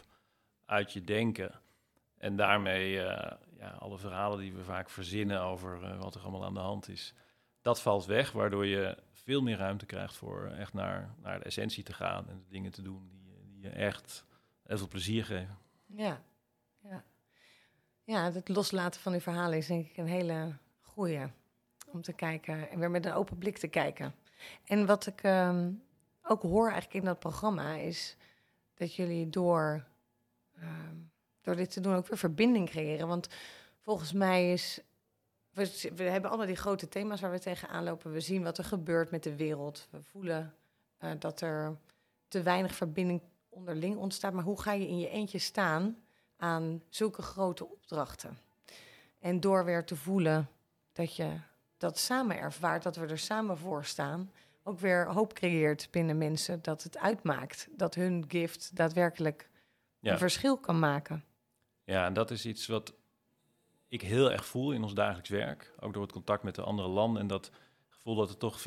[0.65, 1.51] uit je denken.
[2.17, 6.45] En daarmee, uh, ja, alle verhalen die we vaak verzinnen over uh, wat er allemaal
[6.45, 7.13] aan de hand is,
[7.62, 8.32] dat valt weg.
[8.32, 12.38] Waardoor je veel meer ruimte krijgt voor echt naar, naar de essentie te gaan en
[12.38, 14.26] de dingen te doen die, die je echt
[14.63, 15.58] heel veel plezier geven.
[15.86, 16.22] Ja,
[16.82, 17.04] ja.
[18.04, 21.28] Ja, het loslaten van die verhalen is denk ik een hele goeie.
[21.91, 24.15] Om te kijken en weer met een open blik te kijken.
[24.65, 25.72] En wat ik ehm,
[26.22, 28.17] ook hoor eigenlijk in dat programma is
[28.74, 29.86] dat jullie door,
[30.56, 30.95] ehm,
[31.41, 33.08] door dit te doen ook weer verbinding creëren.
[33.08, 33.28] Want
[33.82, 34.82] volgens mij is.
[35.51, 38.12] We, we hebben allemaal die grote thema's waar we tegenaan lopen.
[38.12, 39.88] We zien wat er gebeurt met de wereld.
[39.89, 40.55] We voelen
[40.99, 41.77] uh, dat er
[42.27, 44.33] te weinig verbinding onderling ontstaat.
[44.33, 45.97] Maar hoe ga je in je eentje staan
[46.38, 48.38] aan zulke grote opdrachten?
[49.19, 50.49] En door weer te voelen
[50.91, 51.39] dat je
[51.77, 54.31] dat samen ervaart, dat we er samen voor staan,
[54.63, 57.67] ook weer hoop creëert binnen mensen dat het uitmaakt.
[57.71, 59.49] Dat hun gift daadwerkelijk
[60.01, 61.23] een verschil kan maken.
[61.83, 62.93] Ja, en dat is iets wat
[63.89, 65.73] ik heel erg voel in ons dagelijks werk.
[65.80, 67.21] Ook door het contact met de andere landen.
[67.21, 67.52] En dat
[67.89, 68.60] gevoel dat er toch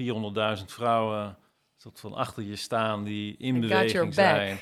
[0.58, 1.38] 400.000 vrouwen
[1.76, 4.58] tot van achter je staan die in beweging zijn.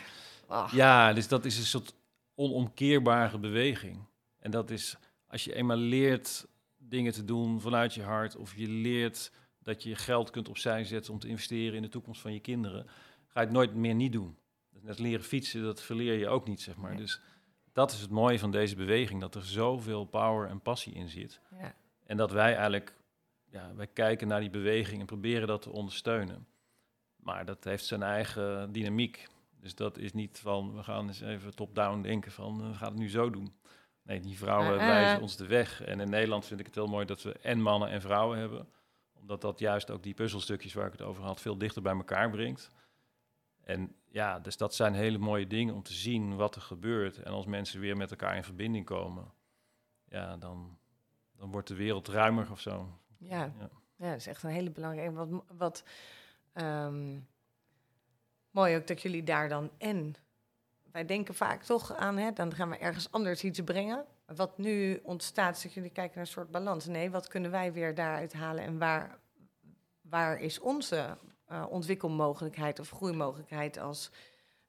[0.70, 1.94] Ja, dus dat is een soort
[2.34, 3.98] onomkeerbare beweging.
[4.38, 4.96] En dat is
[5.26, 6.46] als je eenmaal leert
[6.76, 11.12] dingen te doen vanuit je hart, of je leert dat je geld kunt opzij zetten
[11.12, 12.86] om te investeren in de toekomst van je kinderen,
[13.26, 14.36] ga je het nooit meer niet doen.
[14.80, 16.96] Net leren fietsen, dat verleer je ook niet, zeg maar.
[16.96, 17.20] Dus
[17.72, 21.40] dat is het mooie van deze beweging, dat er zoveel power en passie in zit.
[21.58, 21.74] Ja.
[22.04, 22.96] En dat wij eigenlijk,
[23.50, 26.46] ja, wij kijken naar die beweging en proberen dat te ondersteunen.
[27.16, 29.28] Maar dat heeft zijn eigen dynamiek.
[29.60, 32.98] Dus dat is niet van, we gaan eens even top-down denken van, we gaan het
[32.98, 33.52] nu zo doen.
[34.02, 35.82] Nee, die vrouwen uh, wijzen ons de weg.
[35.82, 38.68] En in Nederland vind ik het heel mooi dat we en mannen en vrouwen hebben.
[39.20, 42.30] Omdat dat juist ook die puzzelstukjes waar ik het over had, veel dichter bij elkaar
[42.30, 42.70] brengt.
[43.70, 47.22] En ja, dus dat zijn hele mooie dingen om te zien wat er gebeurt.
[47.22, 49.32] En als mensen weer met elkaar in verbinding komen,
[50.04, 50.78] ja, dan,
[51.36, 52.98] dan wordt de wereld ruimer of zo.
[53.18, 53.70] Ja, ja.
[53.96, 55.12] ja dat is echt een hele belangrijke.
[55.12, 55.84] Wat, wat
[56.52, 57.18] ehm,
[58.50, 60.14] mooi ook dat jullie daar dan en.
[60.92, 64.04] Wij denken vaak toch aan, hè, dan gaan we ergens anders iets brengen.
[64.26, 66.86] Wat nu ontstaat, is dat jullie kijken naar een soort balans.
[66.86, 69.18] Nee, wat kunnen wij weer daaruit halen en waar,
[70.00, 71.18] waar is onze
[71.52, 74.10] uh, ontwikkelmogelijkheid of groeimogelijkheid als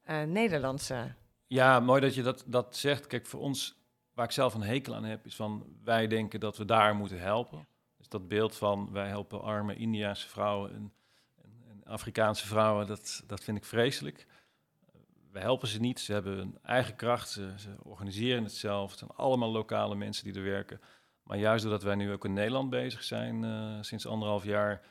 [0.10, 1.14] uh, Nederlandse?
[1.48, 3.08] Ja, mooi dat je dat, dat zegt.
[3.08, 3.76] Kijk, voor ons,
[4.14, 7.20] waar ik zelf een hekel aan heb, is van wij denken dat we daar moeten
[7.20, 7.68] helpen.
[7.98, 10.94] Dus dat beeld van wij helpen arme Indiaanse vrouwen en
[11.92, 14.28] Afrikaanse vrouwen, dat, dat vind ik vreselijk.
[15.32, 16.00] we helpen ze niet.
[16.00, 17.30] Ze hebben hun eigen kracht.
[17.30, 18.90] Ze, organiseren het zelf.
[18.90, 20.82] Het zijn allemaal lokale mensen die er werken.
[21.24, 24.82] Maar juist doordat wij nu ook in Nederland bezig zijn, uh, sinds anderhalf jaar,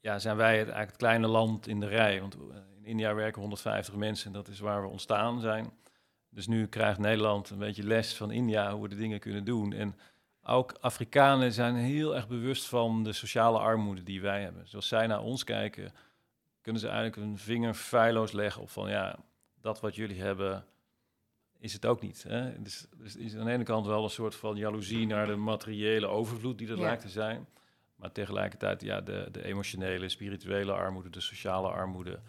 [0.00, 2.20] ja, zijn wij het, eigenlijk het kleine land in de rij.
[2.20, 2.36] Want
[2.76, 5.72] in India werken 150 mensen en dat is waar we ontstaan zijn.
[6.30, 9.72] Dus nu krijgt Nederland een beetje les van India hoe we de dingen kunnen doen.
[9.72, 9.96] En
[10.42, 14.68] ook Afrikanen zijn heel erg bewust van de sociale armoede die wij hebben.
[14.68, 15.92] Zoals zij naar ons kijken,
[16.60, 19.18] kunnen ze eigenlijk een vinger feilloos leggen op van ja,
[19.60, 20.64] dat wat jullie hebben,
[21.58, 22.22] is het ook niet.
[22.22, 22.62] Hè?
[22.62, 26.06] Dus, dus is aan de ene kant wel een soort van jaloezie naar de materiële
[26.06, 27.46] overvloed die er lijkt te zijn.
[28.00, 32.20] Maar tegelijkertijd, ja, de, de emotionele, spirituele armoede, de sociale armoede,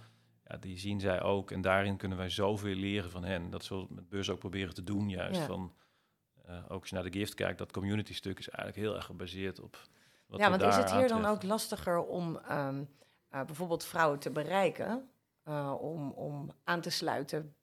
[0.48, 1.52] ja, die zien zij ook.
[1.52, 3.50] En daarin kunnen wij zoveel leren van hen.
[3.50, 5.42] Dat zullen we met beurs ook proberen te doen, juist.
[5.42, 5.74] Van,
[6.50, 9.06] uh, ook als je naar de gift kijkt, dat community stuk is eigenlijk heel erg
[9.06, 9.88] gebaseerd op.
[10.28, 12.90] Wat ja, want is het hier dan ook lastiger om um,
[13.34, 15.10] uh, bijvoorbeeld vrouwen te bereiken?
[15.48, 17.56] Uh, om, om aan te sluiten,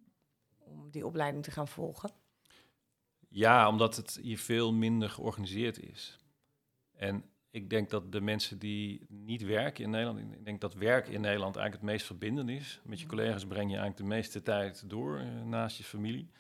[0.58, 2.10] om die opleiding te gaan volgen?
[3.28, 6.18] Ja, omdat het hier veel minder georganiseerd is.
[6.92, 11.08] En ik denk dat de mensen die niet werken in Nederland, ik denk dat werk
[11.08, 12.80] in Nederland eigenlijk het meest verbindend is.
[12.84, 13.14] Met je mhm.
[13.14, 16.30] collega's breng je eigenlijk de meeste tijd door uh, naast je familie.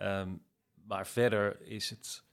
[0.00, 0.42] Um,
[0.74, 2.24] maar verder is het,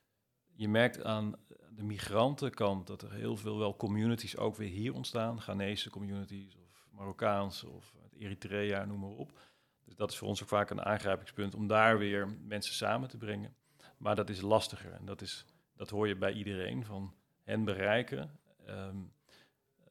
[0.56, 1.36] je merkt aan
[1.76, 5.42] de migrantenkant dat er heel veel wel communities ook weer hier ontstaan.
[5.42, 9.40] Ghanese communities of Marokkaanse of Eritrea, noem maar op.
[9.84, 13.18] Dus dat is voor ons ook vaak een aangrijpingspunt om daar weer mensen samen te
[13.18, 13.56] brengen.
[13.98, 17.14] Maar dat is lastiger en dat, is, dat hoor je bij iedereen, van
[17.48, 18.40] hen bereiken.
[18.70, 19.12] Um,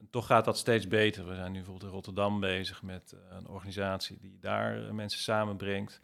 [0.09, 1.27] toch gaat dat steeds beter.
[1.27, 5.19] We zijn nu bijvoorbeeld in Rotterdam bezig met uh, een organisatie die daar uh, mensen
[5.19, 5.99] samenbrengt.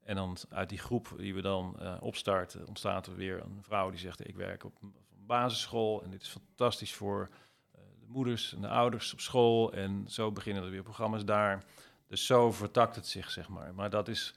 [0.00, 3.90] En dan uit die groep die we dan uh, opstarten, ontstaat er weer een vrouw
[3.90, 4.94] die zegt: Ik werk op een
[5.26, 7.30] basisschool en dit is fantastisch voor
[7.72, 9.72] de moeders en de ouders op school.
[9.72, 11.64] En zo beginnen er weer programma's daar.
[12.06, 13.74] Dus zo vertakt het zich, zeg maar.
[13.74, 14.34] Maar dat is,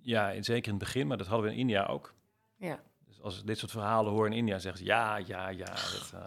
[0.00, 2.14] ja, zeker in het begin, maar dat hadden we in India ook.
[2.56, 2.82] Ja.
[3.18, 5.64] Dus als dit soort verhalen hoor in India, zeggen ze ja, ja, ja.
[5.64, 6.20] Dat, uh,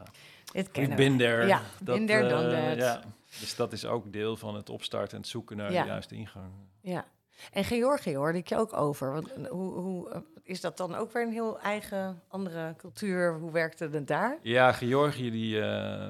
[0.52, 1.46] Dit kennen ben there.
[1.46, 3.02] Ja, dat, dan uh, Ja,
[3.40, 5.82] dus dat is ook deel van het opstarten en het zoeken naar ja.
[5.82, 6.52] de juiste ingang.
[6.82, 7.06] Ja.
[7.52, 9.12] En Georgië hoorde ik je ook over.
[9.12, 13.40] Want, eh, hoe, hoe, is dat dan ook weer een heel eigen andere cultuur?
[13.40, 14.40] Hoe werkte het daar?
[14.42, 15.62] Ja, Georgië, die, uh,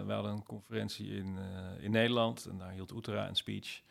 [0.05, 3.81] we hadden een conferentie in, uh, in Nederland en daar hield Oetera een speech.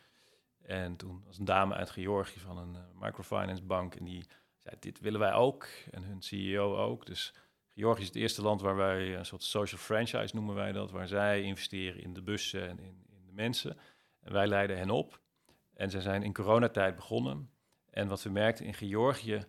[0.61, 4.25] En toen was een dame uit Georgië van een microfinance bank en die
[4.79, 5.67] dit willen wij ook.
[5.91, 7.05] En hun CEO ook.
[7.05, 7.33] Dus
[7.75, 11.07] Georgië is het eerste land waar wij een soort social franchise noemen wij dat, waar
[11.07, 13.77] zij investeren in de bussen en in, in de mensen.
[14.21, 15.19] En wij leiden hen op.
[15.73, 17.49] En ze zijn in coronatijd begonnen.
[17.89, 19.45] En wat we merkten in Georgië,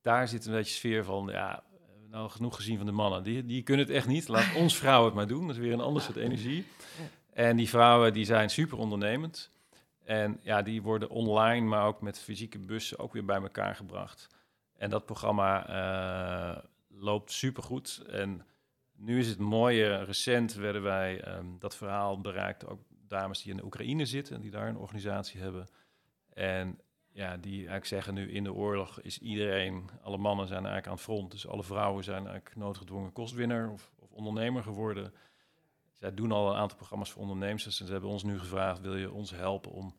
[0.00, 1.64] daar zit een beetje sfeer van, ja,
[2.10, 3.22] nou genoeg gezien van de mannen.
[3.22, 4.28] Die, die kunnen het echt niet.
[4.28, 5.46] Laat ons vrouwen het maar doen.
[5.46, 6.66] Dat is weer een ander soort energie.
[7.32, 9.50] En die vrouwen die zijn super ondernemend.
[10.04, 14.28] En ja, die worden online, maar ook met fysieke bussen ook weer bij elkaar gebracht.
[14.80, 18.02] En dat programma uh, loopt supergoed.
[18.08, 18.46] En
[18.96, 23.56] nu is het mooie, recent werden wij um, dat verhaal bereikt, ook dames die in
[23.56, 25.66] de Oekraïne zitten en die daar een organisatie hebben.
[26.32, 26.80] En
[27.12, 30.92] ja, die eigenlijk zeggen nu in de oorlog is iedereen, alle mannen zijn eigenlijk aan
[30.92, 31.30] het front.
[31.30, 35.14] Dus alle vrouwen zijn eigenlijk noodgedwongen kostwinner of, of ondernemer geworden.
[35.92, 37.66] Zij doen al een aantal programma's voor ondernemers.
[37.66, 39.94] En ze hebben ons nu gevraagd, wil je ons helpen om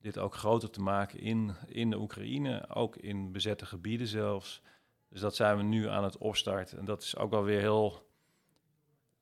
[0.00, 4.62] dit ook groter te maken in, in de Oekraïne, ook in bezette gebieden zelfs.
[5.08, 6.78] Dus dat zijn we nu aan het opstarten.
[6.78, 8.08] En dat is ook wel weer heel...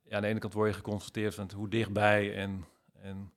[0.03, 3.33] Ja, aan de ene kant word je geconfronteerd met hoe dichtbij en, en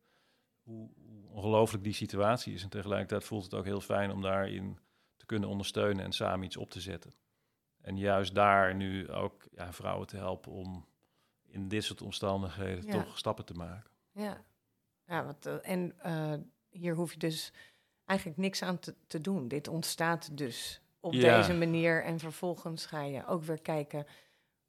[0.63, 2.63] hoe, hoe ongelooflijk die situatie is.
[2.63, 4.79] En tegelijkertijd voelt het ook heel fijn om daarin
[5.17, 7.15] te kunnen ondersteunen en samen iets op te zetten.
[7.81, 10.87] En juist daar nu ook ja, vrouwen te helpen om
[11.47, 13.91] in dit soort omstandigheden toch stappen te maken.
[14.13, 14.45] Ja,
[15.07, 16.35] ja wat, uh, en uh,
[16.73, 17.53] hier hoef je dus
[18.05, 19.49] eigenlijk niks aan te, te doen.
[19.49, 21.37] Dit ontstaat dus op ja.
[21.37, 22.05] deze manier.
[22.05, 24.07] En vervolgens ga je ook weer kijken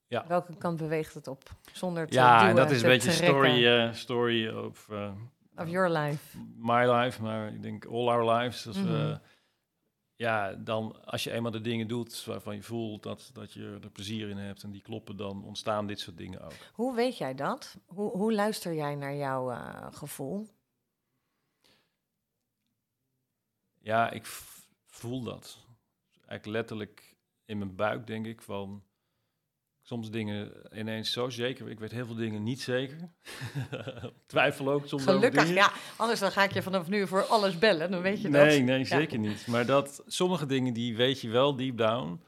[0.07, 0.25] ja.
[0.27, 1.43] welke kant beweegt het op.
[1.73, 4.87] Zonder te Ja, duwen, en dat is een beetje story, uh, story of...
[4.91, 5.11] Uh,
[5.55, 6.37] Of your life.
[6.55, 8.63] My life, maar ik denk all our lives.
[8.63, 9.17] Dus, Mhm.
[10.15, 13.89] ja, dan als je eenmaal de dingen doet waarvan je voelt dat, dat je er
[13.89, 16.53] plezier in hebt en die kloppen, dan ontstaan dit soort dingen ook.
[16.73, 17.77] Hoe weet jij dat?
[17.85, 20.47] Hoe, hoe luister jij naar jouw uh, gevoel?
[23.84, 24.26] Ja, ik
[24.86, 25.58] voel dat.
[26.28, 27.15] Eigenlijk letterlijk
[27.46, 28.84] in mijn buik denk ik van...
[29.86, 31.69] Soms dingen ineens zo zeker.
[31.69, 32.98] Ik weet heel veel dingen niet zeker.
[34.26, 35.72] Twijfel ook soms Gelukkig, ja.
[35.98, 37.91] Anders dan ga ik je vanaf nu voor alles bellen.
[37.91, 38.46] Dan weet je dat.
[38.46, 39.48] Nee, nee, zeker niet.
[39.48, 42.22] Maar dat sommige dingen die weet je wel deep down.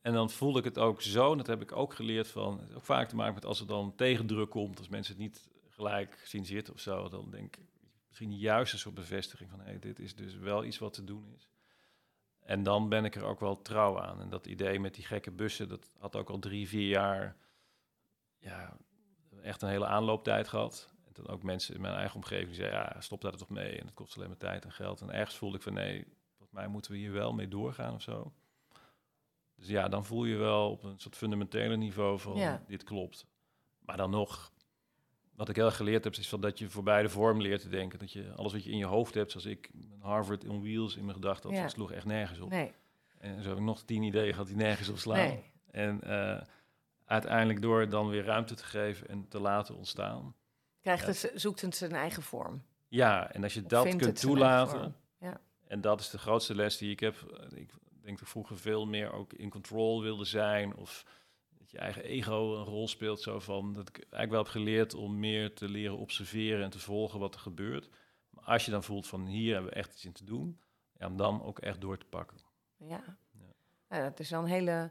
[0.00, 1.30] En dan voel ik het ook zo.
[1.30, 2.60] En dat heb ik ook geleerd van.
[2.74, 4.78] Ook vaak te maken met als er dan tegendruk komt.
[4.78, 7.08] Als mensen het niet gelijk zien zitten of zo.
[7.08, 7.62] Dan denk ik,
[8.10, 9.60] misschien juist een soort bevestiging van...
[9.60, 11.50] hé, dit is dus wel iets wat te doen is.
[12.40, 14.20] En dan ben ik er ook wel trouw aan.
[14.20, 17.36] En dat idee met die gekke bussen, dat had ook al drie, vier jaar...
[18.38, 18.76] ja,
[19.42, 20.94] echt een hele aanlooptijd gehad.
[21.06, 22.78] En toen ook mensen in mijn eigen omgeving zeiden...
[22.78, 25.00] ja, stop daar toch mee en het kost alleen maar tijd en geld.
[25.00, 26.04] En ergens voelde ik van nee,
[26.36, 28.32] volgens mij moeten we hier wel mee doorgaan of zo.
[29.54, 32.62] Dus ja, dan voel je wel op een soort fundamentele niveau van Ja.
[32.66, 33.26] dit klopt.
[33.78, 34.52] Maar dan nog,
[35.40, 37.68] wat ik heel erg geleerd heb, is van dat je voorbij de vorm leert te
[37.68, 37.98] denken.
[37.98, 41.02] Dat je alles wat je in je hoofd hebt, zoals ik Harvard on wheels in
[41.04, 41.62] mijn gedachten, Ja.
[41.62, 42.50] dat sloeg echt nergens op.
[42.50, 42.72] Nee,
[43.18, 45.16] En zo heb ik nog tien ideeën gehad die nergens op slaan.
[45.16, 45.42] nee.
[45.70, 46.40] En eh,
[47.04, 50.34] uiteindelijk door dan weer ruimte te geven en te laten ontstaan.
[50.80, 51.28] Krijgt Ja.
[51.28, 52.62] het, zoekt het zijn eigen vorm.
[52.88, 54.96] Ja, en als je Of dat kunt toelaten.
[55.18, 55.40] Ja.
[55.66, 57.14] En dat is de grootste les die ik heb.
[57.54, 57.72] Ik
[58.02, 60.76] denk dat ik vroeger veel meer ook in control wilde zijn.
[60.76, 61.04] Of
[61.70, 63.20] je eigen ego een rol speelt.
[63.20, 66.78] Zo van dat ik eigenlijk wel heb geleerd om meer te leren observeren en te
[66.78, 67.88] volgen wat er gebeurt.
[68.30, 70.60] Maar als je dan voelt van hier hebben we echt iets in te doen.
[70.98, 72.38] Ja, om dan ook echt door te pakken.
[72.76, 73.18] Ja.
[73.30, 73.54] Ja.
[73.88, 74.90] Nou, dat is wel een hele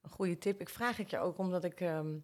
[0.00, 0.60] een goede tip.
[0.60, 2.18] Ik vraag het je ook omdat ik ehm,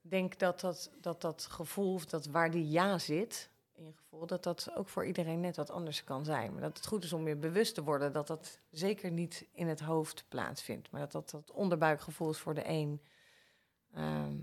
[0.00, 3.50] denk dat dat, dat dat gevoel, of dat waar die ja zit,
[3.82, 6.52] in je gevoel, dat dat ook voor iedereen net wat anders kan zijn.
[6.52, 9.66] Maar dat het goed is om je bewust te worden dat dat zeker niet in
[9.68, 10.90] het hoofd plaatsvindt.
[10.90, 13.00] Maar dat dat, dat onderbuikgevoel is voor de een.
[13.94, 14.34] ehm,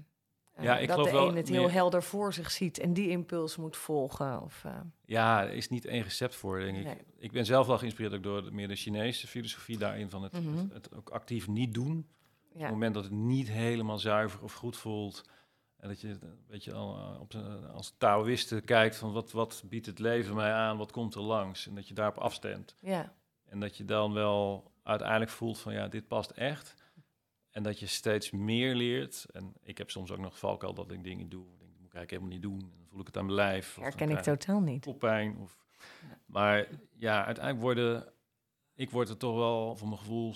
[0.54, 2.94] eh, Ja, ik dat geloof de een het heel meer- helder voor zich ziet en
[2.94, 4.42] die impuls moet volgen.
[4.42, 6.84] Of, eh, Ja, er is niet één recept voor, denk ik.
[6.84, 6.98] Nee.
[7.18, 10.10] Ik ben zelf wel geïnspireerd ook door de, meer de Chinese filosofie daarin.
[10.10, 10.58] Van het, Mhm.
[10.58, 12.08] het, het ook actief niet doen.
[12.54, 15.24] Op het moment dat het niet helemaal zuiver of goed voelt.
[15.80, 19.32] En dat je, eh, weet je, al, eh, op, z'n- als Taoïste kijkt van wat,
[19.32, 21.68] wat biedt het leven mij aan, wat komt er langs.
[21.68, 22.76] En dat je daarop afstemt.
[22.80, 23.14] ja,
[23.46, 26.76] En dat je dan wel uiteindelijk voelt van ja, dit past echt.
[27.50, 29.26] En dat je steeds meer leert.
[29.32, 31.44] En ik heb soms ook nog valkuil dat ik dingen doe.
[31.54, 32.72] Ik denk, dat moet ik eigenlijk helemaal niet doen.
[32.72, 33.78] En dan voel ik het aan mijn lijf.
[33.78, 34.86] of herken ik totaal niet.
[34.86, 35.38] koppijn.
[35.38, 35.58] Of,
[36.26, 38.14] maar ja, uiteindelijk worden,
[38.74, 40.36] ik word er toch wel voor mijn gevoel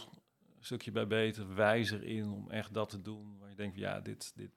[0.57, 3.37] een stukje bij beter, wijzer in om echt dat te doen.
[3.39, 4.51] Waar je denkt, ja, dit, dit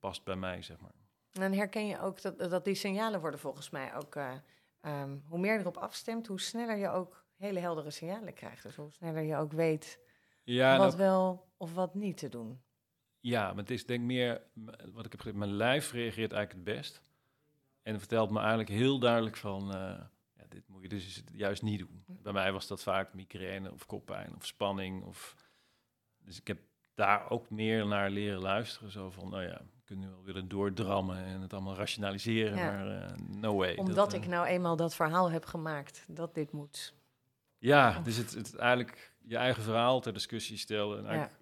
[0.00, 0.94] past bij mij, zeg maar.
[1.32, 4.16] En dan herken je ook dat, dat die signalen worden volgens mij ook...
[4.16, 4.32] eh,
[4.80, 8.62] ehm, hoe meer je erop afstemt, hoe sneller je ook hele heldere signalen krijgt.
[8.62, 10.00] Dus hoe sneller je ook weet
[10.44, 12.62] Ja, wat ook- wel of wat niet te doen.
[13.20, 14.42] ja, maar het is denk ik meer,
[14.92, 17.02] wat ik heb gezegd, mijn lijf reageert eigenlijk het best.
[17.82, 20.00] En vertelt me eigenlijk heel duidelijk van, eh,
[20.32, 22.04] ja, dit moet je dus juist niet doen.
[22.06, 25.04] Bij mij was dat vaak migraine of koppijn of spanning.
[25.04, 25.34] Of,
[26.18, 26.58] dus ik heb
[26.94, 28.90] daar ook meer naar leren luisteren.
[28.90, 32.64] Zo van, nou ja, kunnen nu wel willen doordrammen en het allemaal rationaliseren, Ja.
[32.64, 33.76] maar eh, no way.
[33.76, 36.94] Omdat Dat, ik eh, nou eenmaal dat verhaal heb gemaakt dat dit moet.
[37.58, 41.08] Ja, dus het, het eigenlijk je eigen verhaal ter discussie stellen en Ja.
[41.08, 41.38] eigenlijk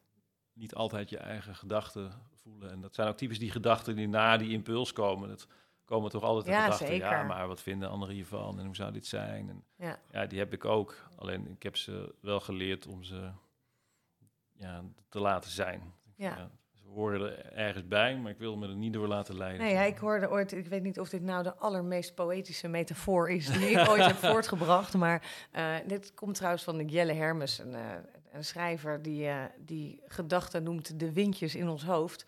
[0.53, 2.71] niet altijd je eigen gedachten voelen.
[2.71, 5.29] En dat zijn ook typisch die gedachten die na die impuls komen.
[5.29, 5.47] Dat
[5.85, 7.27] komen toch altijd de Ja, gedachten, ja, zeker.
[7.27, 9.49] maar wat vinden anderen hiervan en hoe zou dit zijn?
[9.49, 9.99] En Ja.
[10.11, 10.97] ja, die heb ik ook.
[11.17, 13.31] Alleen ik heb ze wel geleerd om ze
[14.59, 15.93] ja, te laten zijn.
[16.17, 16.51] Ja.
[16.95, 19.61] Horen er ergens bij, maar ik wil me er niet door laten leiden.
[19.61, 23.31] Nee, ja, ik hoorde ooit, ik weet niet of dit nou de allermeest poëtische metafoor
[23.31, 24.95] is die ik ooit heb voortgebracht.
[24.95, 27.81] Maar eh, dit komt trouwens van Jelle Hermes, een, eh,
[28.33, 32.27] een schrijver die, eh, die gedachten noemt de windjes in ons hoofd.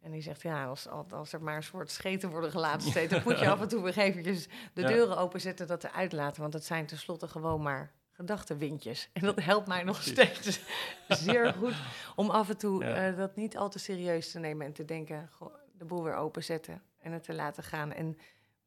[0.00, 3.22] En die zegt, ja, als, als er maar een soort scheten worden gelaten steeds, dan
[3.24, 6.42] moet je af en toe weer eventjes de deuren openzetten, dat eruit laten.
[6.42, 9.08] Want het zijn tenslotte gewoon maar gedachtenwindjes.
[9.12, 10.60] En dat helpt mij nog steeds
[11.24, 11.74] zeer goed
[12.16, 12.94] om af en toe Ja.
[13.10, 16.14] eh, dat niet al te serieus te nemen en te denken, goh, de boel weer
[16.14, 17.92] openzetten en het te laten gaan.
[17.92, 18.18] En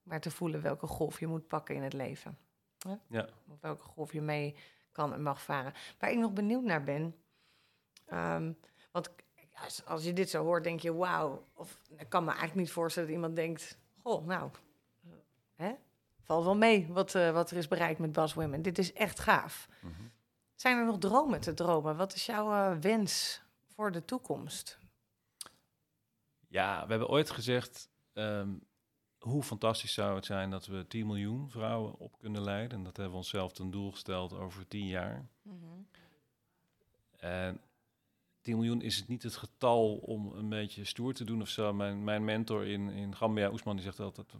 [0.04, 2.38] maar te voelen welke golf je moet pakken in het leven.
[3.08, 3.30] Ja.
[3.50, 4.56] Of welke golf je mee
[4.92, 5.74] kan en mag varen.
[6.00, 7.16] Waar ik nog benieuwd naar ben,
[8.06, 8.52] ehm,
[8.92, 9.10] want
[9.54, 11.46] als, als je dit zo hoort, denk je, wauw.
[11.54, 14.52] Of ik kan me eigenlijk niet voorstellen dat iemand denkt, goh, nou,
[15.56, 15.74] hè?
[16.26, 18.62] Valt wel mee wat, eh, wat er is bereikt met Bas Women.
[18.62, 19.68] Dit is echt gaaf.
[19.80, 19.94] Mhm.
[20.56, 21.98] Zijn er nog dromen te dromen?
[21.98, 23.42] Wat is jouw eh, wens
[23.74, 24.80] voor de toekomst?
[26.48, 28.50] Ja, we hebben ooit gezegd, ehm,
[29.20, 32.78] hoe fantastisch zou het zijn dat we 10 miljoen vrouwen op kunnen leiden.
[32.78, 35.26] En dat hebben we onszelf ten doel gesteld over 10 jaar.
[37.18, 37.62] En
[38.42, 41.74] 10 miljoen is het niet het getal om een beetje stoer te doen of zo.
[41.74, 44.34] Mijn, mijn mentor in, in Gambia, Oesman, die zegt altijd,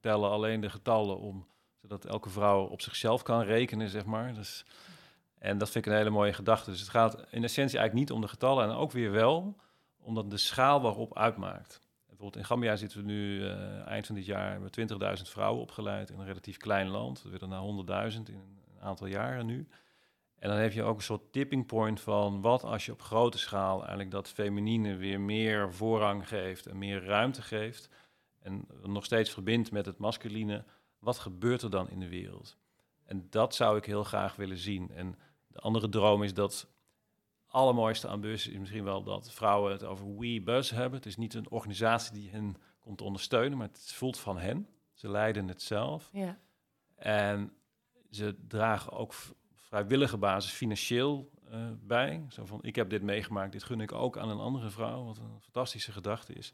[0.00, 1.46] tellen alleen de getallen om,
[1.80, 4.34] zodat elke vrouw op zichzelf kan rekenen, zeg maar.
[4.34, 4.64] Dus,
[5.38, 6.70] en dat vind ik een hele mooie gedachte.
[6.70, 9.56] Dus het gaat in essentie eigenlijk niet om de getallen en ook weer wel,
[10.02, 11.80] omdat de schaal waarop uitmaakt.
[12.06, 16.10] Bijvoorbeeld in Gambia zitten we nu eh, eind van dit jaar met 20.000 vrouwen opgeleid
[16.10, 17.22] in een relatief klein land.
[17.22, 19.68] We willen naar 100.000 in een aantal jaren nu.
[20.40, 23.38] En dan heb je ook een soort tipping point van wat als je op grote
[23.38, 27.88] schaal eigenlijk dat feminine weer meer voorrang geeft en meer ruimte geeft.
[28.40, 30.64] En nog steeds verbindt met het masculine.
[30.98, 32.56] wat gebeurt er dan in de wereld?
[33.04, 34.90] En dat zou ik heel graag willen zien.
[34.90, 36.68] En de andere droom is dat
[37.46, 40.98] allermooiste aan bus is misschien wel dat vrouwen het over We Bus hebben.
[40.98, 44.68] Het is niet een organisatie die hen komt ondersteunen, maar het voelt van hen.
[44.92, 46.10] Ze leiden het zelf.
[46.12, 46.38] Ja.
[46.94, 47.52] En
[48.10, 49.14] ze dragen ook
[49.54, 52.24] vrijwillige basis financieel eh, bij.
[52.28, 55.18] Zo van, ik heb dit meegemaakt, dit gun ik ook aan een andere vrouw, wat
[55.18, 56.52] een fantastische gedachte is.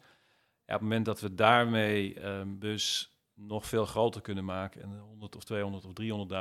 [0.66, 4.98] Ja, op het moment dat we daarmee eh, bus nog veel groter kunnen maken en
[4.98, 5.92] 100 of 200 of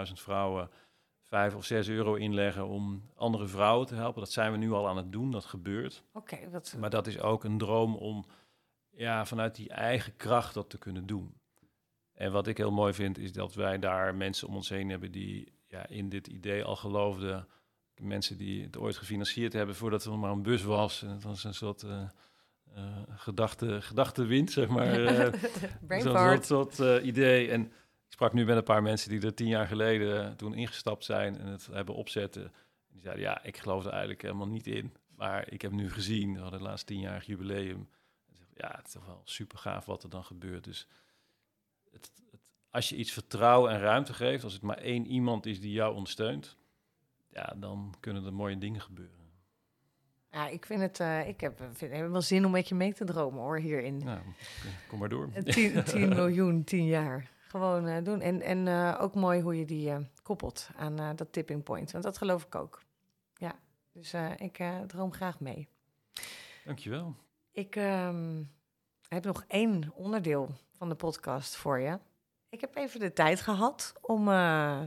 [0.07, 0.69] 300.000 vrouwen
[1.26, 4.88] 5 of 6 euro inleggen om andere vrouwen te helpen, dat zijn we nu al
[4.88, 6.03] aan het doen, dat gebeurt.
[6.13, 6.76] Oké, wat...
[6.80, 8.26] Maar dat is ook een droom om
[8.89, 11.34] ja, vanuit die eigen kracht dat te kunnen doen.
[12.13, 15.11] En wat ik heel mooi vind, is dat wij daar mensen om ons heen hebben
[15.11, 17.47] die ja, in dit idee al geloofden.
[17.95, 21.01] Mensen die het ooit gefinancierd hebben voordat er maar een bus was.
[21.01, 22.09] En het was een soort eh,
[23.15, 24.93] gedachte, gedachtewind, zeg maar.
[25.05, 25.34] eh,
[25.88, 26.01] fart.
[26.01, 27.49] soort, soort, eh, idee.
[27.49, 27.61] En
[28.05, 31.03] ik sprak nu met een paar mensen die er tien jaar geleden eh, toen ingestapt
[31.03, 32.53] zijn en het hebben opzetten.
[32.88, 34.93] Die zeiden, ja, ik geloof er eigenlijk helemaal niet in.
[35.15, 37.89] Maar ik heb nu gezien, we hadden het laatste tienjarig jubileum.
[38.53, 40.63] Ja, het is toch wel super gaaf wat er dan gebeurt.
[40.63, 40.88] Dus
[41.91, 45.59] het, het, als je iets vertrouwen en ruimte geeft, als het maar één iemand is
[45.59, 46.57] die jou ondersteunt,
[47.30, 49.24] ja, dan kunnen er mooie dingen gebeuren.
[50.36, 50.99] Ja, ik vind het...
[50.99, 53.97] eh, ik heb, vind, heb wel zin om met je mee te dromen, hoor, hierin.
[54.03, 54.19] Nou,
[54.89, 55.29] kom maar door.
[55.43, 57.29] 10, 10 miljoen, 10 jaar.
[57.47, 58.21] Gewoon eh, doen.
[58.21, 61.91] En, en eh, ook mooi hoe je die eh, koppelt aan eh, dat tipping point.
[61.91, 62.81] Want dat geloof ik ook.
[63.33, 63.55] Ja,
[63.91, 65.67] dus eh, ik eh, droom graag mee.
[66.65, 67.15] Dankjewel.
[67.51, 68.43] Ik ehm,
[69.07, 71.99] heb nog één onderdeel van de podcast voor je.
[72.49, 74.81] Ik heb even de tijd gehad om eh,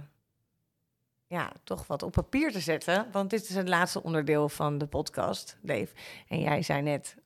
[1.29, 3.09] ja, toch wat op papier te zetten.
[3.12, 5.89] Want dit is het laatste onderdeel van de podcast, Dave.
[6.29, 7.16] En jij zei net,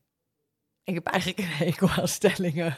[0.84, 2.76] ik heb eigenlijk een hekel aan stellingen.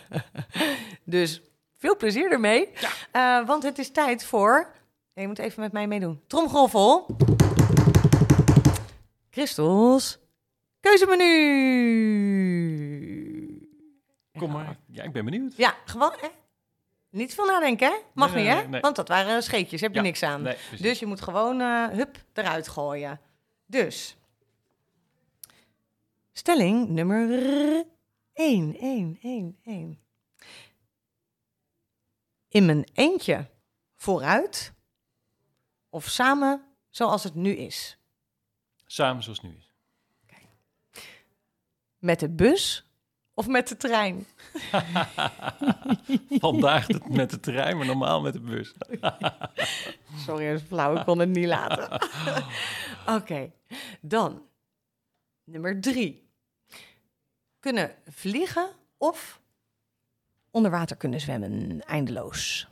[1.04, 1.42] dus
[1.76, 2.68] veel plezier ermee.
[3.10, 4.72] Eh, want het is tijd voor...
[5.12, 6.20] Je moet even met mij meedoen.
[6.26, 7.16] Tromgroffel.
[9.30, 10.18] Christels
[10.80, 11.28] keuzemenu.
[14.38, 14.76] Kom maar.
[14.86, 15.56] Ja, ik ben benieuwd.
[15.56, 16.28] Ja, gewoon, hè?
[17.14, 17.98] Niet veel nadenken, hè?
[18.14, 18.58] Mag Nee, niet, hè?
[18.58, 18.80] nee, nee.
[18.80, 20.42] Want dat waren scheetjes, heb je Ja, niks aan.
[20.78, 23.20] Dus je moet gewoon, eh, hup, eruit gooien.
[23.66, 24.16] Dus,
[26.32, 27.28] stelling nummer
[28.32, 30.00] 1, 1, 1, 1.
[32.48, 33.50] In mijn eentje
[33.96, 34.72] vooruit
[35.88, 37.98] of samen zoals het nu is?
[38.86, 39.72] Samen zoals het nu is.
[41.98, 42.86] Met de bus
[43.34, 44.26] of met de trein?
[46.44, 48.74] Vandaag het met de trein, maar normaal met de bus.
[50.26, 50.96] Sorry, dat is flauw.
[50.96, 52.00] Ik kon het niet laten.
[53.16, 53.52] Oké,
[54.00, 54.42] dan
[55.44, 56.28] nummer drie.
[57.60, 59.40] Kunnen vliegen of
[60.50, 62.68] onder water kunnen zwemmen, eindeloos.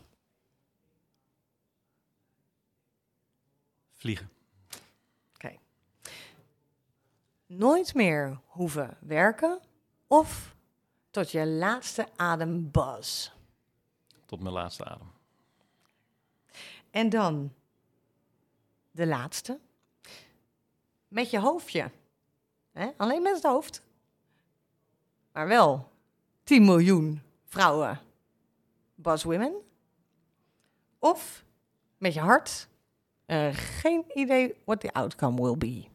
[3.92, 4.30] Vliegen.
[5.34, 5.58] Oké.
[7.46, 9.60] Nooit meer hoeven werken
[10.12, 10.54] of
[11.10, 13.30] tot je laatste adem buzz.
[14.26, 15.10] Tot mijn laatste adem.
[16.90, 17.52] En dan
[18.90, 19.58] de laatste.
[21.08, 21.90] Met je hoofdje.
[22.96, 23.82] Alleen met het hoofd.
[25.32, 25.88] Maar wel
[26.44, 28.00] 10 miljoen vrouwen.
[28.94, 29.54] Buzz women.
[30.98, 31.44] Of
[31.98, 32.68] met je hart.
[33.26, 35.91] eh, geen idee what the outcome will be.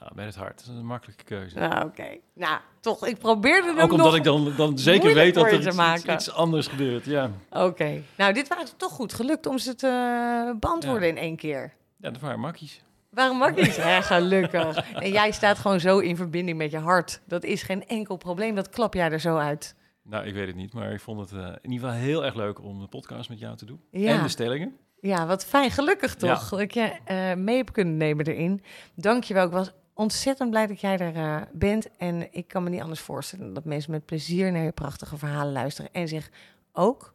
[0.00, 0.56] Nou, met het hart.
[0.58, 1.58] Dat is een makkelijke keuze.
[1.58, 2.16] Nou, oké.
[2.34, 4.16] Nou, toch, ik probeerde hem Ook omdat nog...
[4.16, 6.14] ik dan, dan zeker weet dat er iets, maken.
[6.14, 7.04] iets, iets anders gebeurt.
[7.04, 7.30] Ja.
[7.50, 8.02] Oké.
[8.16, 11.72] Nou, dit was toch goed gelukt om ze te beantwoorden in één keer.
[11.96, 12.82] ja, dat waren makkies.
[13.10, 13.74] Waarom mag niet?
[13.74, 14.92] Ja, gelukkig.
[14.92, 17.20] En jij staat gewoon zo in verbinding met je hart.
[17.26, 18.54] Dat is geen enkel probleem.
[18.54, 19.74] Dat klap jij er zo uit.
[20.02, 22.34] Nou, ik weet het niet, maar ik vond het eh, in ieder geval heel erg
[22.34, 23.80] leuk om de podcast met jou te doen.
[23.90, 24.16] Ja.
[24.16, 24.76] En de stellingen.
[25.00, 25.70] Ja, wat fijn.
[25.70, 26.34] Gelukkig Ja.
[26.34, 26.48] toch.
[26.48, 28.62] Dat ik je eh, mee heb kunnen nemen erin.
[28.94, 29.44] Dank je wel.
[29.46, 31.96] Ik was ontzettend blij dat jij er eh, bent.
[31.96, 35.52] En ik kan me niet anders voorstellen dat mensen met plezier naar je prachtige verhalen
[35.52, 35.92] luisteren.
[35.92, 36.30] En zich
[36.72, 37.14] ook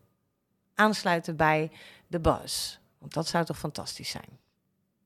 [0.75, 1.71] aansluiten bij
[2.07, 2.77] de buzz.
[2.97, 4.39] Want dat zou toch fantastisch zijn.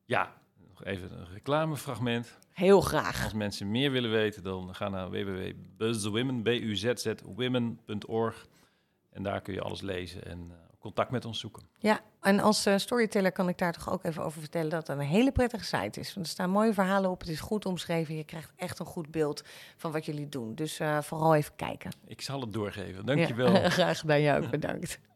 [0.04, 0.32] Ja,
[0.68, 2.38] nog even een reclamefragment.
[2.50, 3.24] Heel graag.
[3.24, 8.46] Als mensen meer willen weten, dan ga naar www.buzzwomen, B-U-Z-Z-women.org.
[9.10, 11.62] En daar kun je alles lezen en eh, contact met ons zoeken.
[11.78, 14.98] Ja, en als eh, storyteller kan ik daar toch ook even over vertellen dat het
[14.98, 16.14] een hele prettige site is.
[16.14, 18.16] Want er staan mooie verhalen op, het is goed omschreven.
[18.16, 19.42] Je krijgt echt een goed beeld
[19.76, 20.54] van wat jullie doen.
[20.54, 21.90] Dus eh, vooral even kijken.
[22.06, 23.06] Ik zal het doorgeven.
[23.06, 23.52] Dankjewel.
[23.52, 25.00] Ja, graag gedaan, jou ook bedankt.